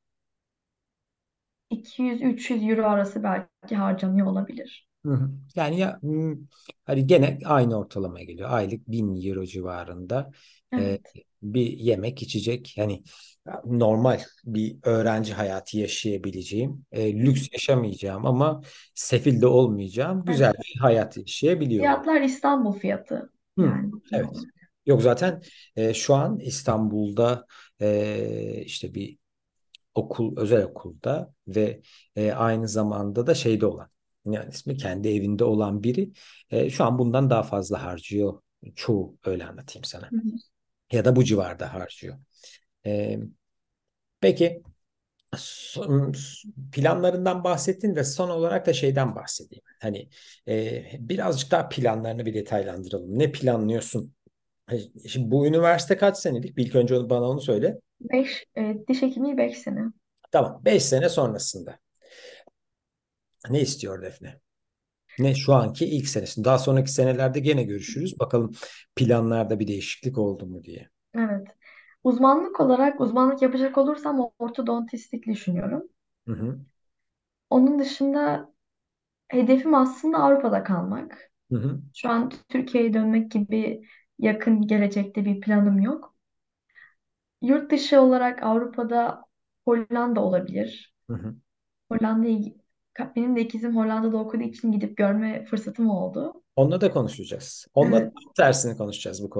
200-300 1.74 2.70
euro 2.70 2.86
arası 2.86 3.22
belki 3.22 3.76
harcanıyor 3.76 4.26
olabilir. 4.26 4.88
Hı 5.06 5.12
hı. 5.12 5.30
Yani 5.56 5.78
ya 5.78 6.00
hani 6.84 7.06
gene 7.06 7.38
aynı 7.44 7.78
ortalamaya 7.78 8.24
geliyor. 8.24 8.50
Aylık 8.52 8.88
1000 8.88 9.28
euro 9.28 9.44
civarında 9.44 10.30
e, 10.72 10.76
Evet, 10.80 11.12
bir 11.42 11.66
yemek 11.66 12.22
içecek. 12.22 12.76
Yani 12.76 13.02
normal 13.64 14.20
bir 14.44 14.76
öğrenci 14.82 15.34
hayatı 15.34 15.78
yaşayabileceğim, 15.78 16.84
e, 16.92 17.14
lüks 17.14 17.48
yaşamayacağım 17.52 18.26
ama 18.26 18.62
sefil 18.94 19.40
de 19.40 19.46
olmayacağım. 19.46 20.24
Güzel 20.24 20.46
evet. 20.56 20.64
bir 20.64 20.80
hayat 20.80 21.16
yaşayabiliyorum. 21.16 21.90
Fiyatlar 21.90 22.20
İstanbul 22.20 22.72
fiyatı 22.72 23.30
Hı, 23.58 23.62
yani 23.62 23.90
evet. 24.12 24.36
Yok 24.86 25.02
zaten 25.02 25.42
e, 25.76 25.94
şu 25.94 26.14
an 26.14 26.38
İstanbul'da 26.38 27.46
e, 27.80 28.62
işte 28.64 28.94
bir 28.94 29.18
okul, 29.94 30.36
özel 30.36 30.62
okulda 30.64 31.34
ve 31.48 31.82
e, 32.16 32.32
aynı 32.32 32.68
zamanda 32.68 33.26
da 33.26 33.34
şeyde 33.34 33.66
olan, 33.66 33.90
yani 34.26 34.50
ismi 34.50 34.76
kendi 34.76 35.08
evinde 35.08 35.44
olan 35.44 35.82
biri 35.82 36.12
e, 36.50 36.70
şu 36.70 36.84
an 36.84 36.98
bundan 36.98 37.30
daha 37.30 37.42
fazla 37.42 37.82
harcıyor. 37.84 38.40
Çoğu 38.76 39.16
öyle 39.24 39.44
anlatayım 39.46 39.84
sana. 39.84 40.12
Hı 40.12 40.16
hı. 40.16 40.20
Ya 40.92 41.04
da 41.04 41.16
bu 41.16 41.24
civarda 41.24 41.74
harcıyor. 41.74 42.18
E, 42.86 43.18
peki 44.20 44.62
planlarından 46.72 47.44
bahsettin 47.44 47.96
de 47.96 48.04
son 48.04 48.30
olarak 48.30 48.66
da 48.66 48.72
şeyden 48.72 49.14
bahsedeyim. 49.16 49.62
Hani 49.80 50.08
e, 50.48 50.84
birazcık 50.98 51.50
daha 51.50 51.68
planlarını 51.68 52.26
bir 52.26 52.34
detaylandıralım. 52.34 53.18
Ne 53.18 53.32
planlıyorsun? 53.32 54.14
E, 54.72 54.78
Şimdi 55.08 55.30
bu 55.30 55.46
üniversite 55.46 55.96
kaç 55.96 56.18
senelik? 56.18 56.54
İlk 56.58 56.74
önce 56.76 57.10
bana 57.10 57.30
onu 57.30 57.40
söyle. 57.40 57.80
Beş, 58.04 58.46
e, 58.56 58.76
diş 58.88 59.02
hekimliği 59.02 59.36
5 59.36 59.58
sene. 59.58 59.80
Tamam. 60.30 60.60
5 60.64 60.84
sene 60.84 61.08
sonrasında. 61.08 61.78
Ne 63.50 63.60
istiyor 63.60 64.02
Defne? 64.02 64.40
Ne 65.18 65.34
şu 65.34 65.54
anki 65.54 65.86
ilk 65.86 66.08
senesi. 66.08 66.44
Daha 66.44 66.58
sonraki 66.58 66.92
senelerde 66.92 67.40
gene 67.40 67.62
görüşürüz. 67.62 68.18
Bakalım 68.20 68.52
planlarda 68.96 69.60
bir 69.60 69.68
değişiklik 69.68 70.18
oldu 70.18 70.46
mu 70.46 70.64
diye. 70.64 70.90
Evet. 71.14 71.48
Uzmanlık 72.04 72.60
olarak 72.60 73.00
uzmanlık 73.00 73.42
yapacak 73.42 73.78
olursam 73.78 74.30
ortodontistlik 74.38 75.26
düşünüyorum. 75.26 75.88
Hı 76.26 76.32
hı. 76.32 76.60
Onun 77.50 77.78
dışında 77.78 78.52
hedefim 79.28 79.74
aslında 79.74 80.18
Avrupa'da 80.18 80.64
kalmak. 80.64 81.32
Hı 81.50 81.56
hı. 81.58 81.80
Şu 81.94 82.10
an 82.10 82.32
Türkiye'ye 82.48 82.94
dönmek 82.94 83.30
gibi 83.32 83.82
yakın 84.18 84.68
gelecekte 84.68 85.24
bir 85.24 85.40
planım 85.40 85.80
yok. 85.80 86.13
Yurt 87.46 87.70
dışı 87.70 88.00
olarak 88.00 88.42
Avrupa'da 88.42 89.24
Hollanda 89.64 90.20
olabilir. 90.20 90.94
Hı 91.08 91.14
hı. 91.14 91.34
Hollanda'yı 91.92 92.54
benim 93.16 93.36
de 93.36 93.40
ikizim 93.40 93.76
Hollanda'da 93.76 94.16
okuduğu 94.16 94.42
için 94.42 94.72
gidip 94.72 94.96
görme 94.96 95.44
fırsatım 95.44 95.90
oldu. 95.90 96.42
Onunla 96.56 96.80
da 96.80 96.90
konuşacağız. 96.90 97.66
Onunla 97.74 97.96
da 98.00 98.00
Evet. 98.00 98.12
tersini 98.36 98.76
konuşacağız 98.76 99.22
bu 99.22 99.30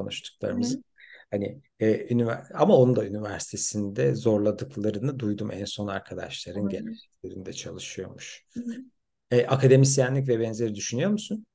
Hı 0.45 0.51
konuştuklarımızı. 0.51 0.77
hı. 0.77 0.83
Hani 1.31 1.63
e, 1.81 2.15
ünivers 2.15 2.49
ama 2.55 2.77
onun 2.77 2.97
da 2.97 3.07
üniversitesinde 3.07 4.15
zorladıklarını 4.15 5.19
duydum. 5.19 5.51
En 5.53 5.65
son 5.65 5.87
arkadaşların 5.89 6.61
Olabilir. 6.63 7.11
çalışıyormuş. 7.53 8.45
Hı 8.55 8.61
hı. 8.61 8.85
E, 9.31 9.47
akademisyenlik 9.47 10.29
ve 10.29 10.41
benzeri 10.41 10.75
düşünüyor 10.75 11.11
musun? 11.11 11.47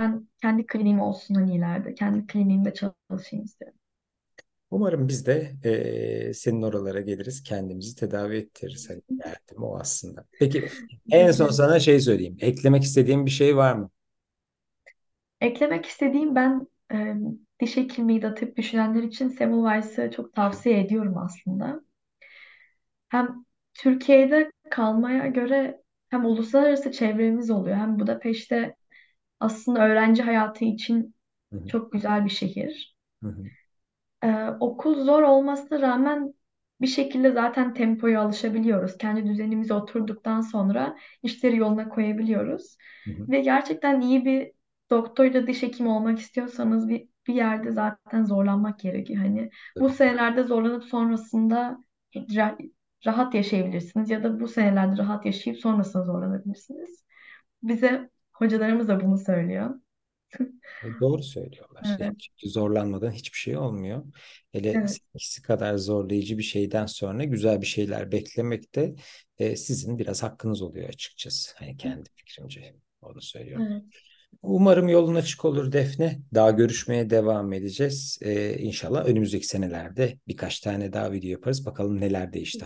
Ben 0.00 0.28
kendi 0.42 0.66
kliniğim 0.66 1.00
olsun 1.00 1.34
hani 1.34 1.56
ileride. 1.56 1.94
Kendi 1.94 2.26
kliniğimde 2.26 2.74
çalışayım 2.74 3.44
istiyorum. 3.44 3.78
Umarım 4.70 5.08
biz 5.08 5.26
de 5.26 5.52
e, 5.64 6.34
senin 6.34 6.62
oralara 6.62 7.00
geliriz, 7.00 7.42
kendimizi 7.42 7.96
tedavi 7.96 8.36
ettiririz. 8.36 8.90
Hani 8.90 9.02
derdim 9.10 9.62
o 9.62 9.78
aslında. 9.78 10.26
Peki 10.38 10.68
en 11.10 11.30
son 11.30 11.48
sana 11.48 11.80
şey 11.80 12.00
söyleyeyim. 12.00 12.36
Eklemek 12.40 12.82
istediğin 12.82 13.26
bir 13.26 13.30
şey 13.30 13.56
var 13.56 13.74
mı? 13.74 13.90
Eklemek 15.40 15.86
istediğim 15.86 16.34
ben 16.34 16.66
e, 16.92 17.14
diş 17.60 17.76
hekimliği 17.76 18.22
de 18.22 18.34
tıp 18.34 18.56
düşünenler 18.56 19.02
için 19.02 19.28
Semmelweis'ı 19.28 20.10
çok 20.16 20.34
tavsiye 20.34 20.80
ediyorum 20.80 21.18
aslında. 21.18 21.80
Hem 23.08 23.44
Türkiye'de 23.74 24.50
kalmaya 24.70 25.26
göre 25.26 25.82
hem 26.08 26.24
uluslararası 26.24 26.92
çevremiz 26.92 27.50
oluyor 27.50 27.76
hem 27.76 28.00
Budapeşte 28.00 28.76
aslında 29.40 29.80
öğrenci 29.86 30.22
hayatı 30.22 30.64
için 30.64 31.14
Hı 31.52 31.56
hı, 31.56 31.72
çok 31.72 31.92
güzel 31.92 32.24
bir 32.24 32.30
şehir. 32.30 32.96
hı 33.22 33.28
hı, 33.28 33.50
Ee, 34.24 34.46
okul 34.60 35.04
zor 35.04 35.22
olmasına 35.22 35.80
rağmen 35.80 36.34
bir 36.80 36.86
şekilde 36.86 37.30
zaten 37.32 37.74
tempoya 37.74 38.20
alışabiliyoruz. 38.22 38.98
Kendi 38.98 39.26
düzenimize 39.26 39.74
oturduktan 39.74 40.40
sonra 40.40 40.96
işleri 41.22 41.56
yoluna 41.56 41.88
koyabiliyoruz. 41.88 42.76
hı 43.06 43.10
hı. 43.12 43.28
Ve 43.28 43.40
gerçekten 43.40 44.00
iyi 44.00 44.24
bir 44.24 44.52
doktor 44.90 45.24
ya 45.24 45.34
da 45.34 45.46
diş 45.46 45.62
hekimi 45.62 45.88
olmak 45.88 46.18
istiyorsanız 46.18 46.88
bir, 46.88 47.08
bir 47.26 47.34
yerde 47.34 47.72
zaten 47.72 48.24
zorlanmak 48.24 48.78
gerekiyor. 48.80 49.20
Hani 49.24 49.50
bu 49.78 49.88
Tabii. 49.88 49.90
senelerde 49.90 50.42
zorlanıp 50.42 50.84
sonrasında 50.84 51.78
ra- 52.14 52.72
rahat 53.06 53.34
yaşayabilirsiniz 53.34 54.10
ya 54.10 54.22
da 54.24 54.40
bu 54.40 54.48
senelerde 54.48 54.96
rahat 55.02 55.26
yaşayıp 55.26 55.58
sonrasında 55.60 56.04
zorlanabilirsiniz. 56.04 57.04
Bize 57.62 58.10
hocalarımız 58.40 58.88
da 58.88 59.00
bunu 59.00 59.18
söylüyor. 59.18 59.70
E, 60.82 61.00
Doğru 61.00 61.22
söylüyorlar. 61.22 61.86
Yani 61.98 62.12
Evet, 62.12 62.16
çünkü 62.18 62.50
zorlanmadan 62.50 63.10
hiçbir 63.10 63.38
şey 63.38 63.56
olmuyor. 63.56 64.04
Hele 64.52 64.70
evet, 64.74 64.98
ikisi 65.14 65.42
kadar 65.42 65.76
zorlayıcı 65.76 66.38
bir 66.38 66.42
şeyden 66.42 66.86
sonra 66.86 67.24
güzel 67.24 67.60
bir 67.60 67.66
şeyler 67.66 68.12
beklemek 68.12 68.74
de 68.74 68.94
e, 69.38 69.56
sizin 69.56 69.98
biraz 69.98 70.22
hakkınız 70.22 70.62
oluyor 70.62 70.88
açıkçası. 70.88 71.52
Hani 71.56 71.76
kendi 71.76 72.10
fikrimce 72.16 72.74
onu 73.02 73.22
söylüyorum. 73.22 73.66
evet. 73.72 73.84
Umarım 74.42 74.88
yolun 74.88 75.14
açık 75.14 75.44
olur 75.44 75.72
Defne. 75.72 76.20
Daha 76.34 76.50
görüşmeye 76.50 77.10
devam 77.10 77.52
edeceğiz. 77.52 78.18
Ee, 78.22 78.58
İnşallah 78.58 79.06
önümüzdeki 79.06 79.46
senelerde 79.46 80.18
birkaç 80.28 80.60
tane 80.60 80.92
daha 80.92 81.12
video 81.12 81.30
yaparız. 81.30 81.66
Bakalım 81.66 82.00
neler 82.00 82.32
değişti 82.32 82.64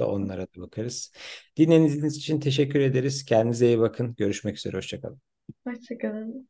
hayatta. 0.00 0.06
Onlara 0.06 0.42
da 0.42 0.60
bakarız. 0.60 1.12
Dinlediğiniz 1.56 2.16
için 2.16 2.40
teşekkür 2.40 2.80
ederiz. 2.80 3.24
Kendinize 3.24 3.66
iyi 3.66 3.78
bakın. 3.78 4.14
Görüşmek 4.18 4.56
üzere. 4.56 4.76
Hoşçakalın. 4.76 5.20
Hoşçakalın. 5.66 6.48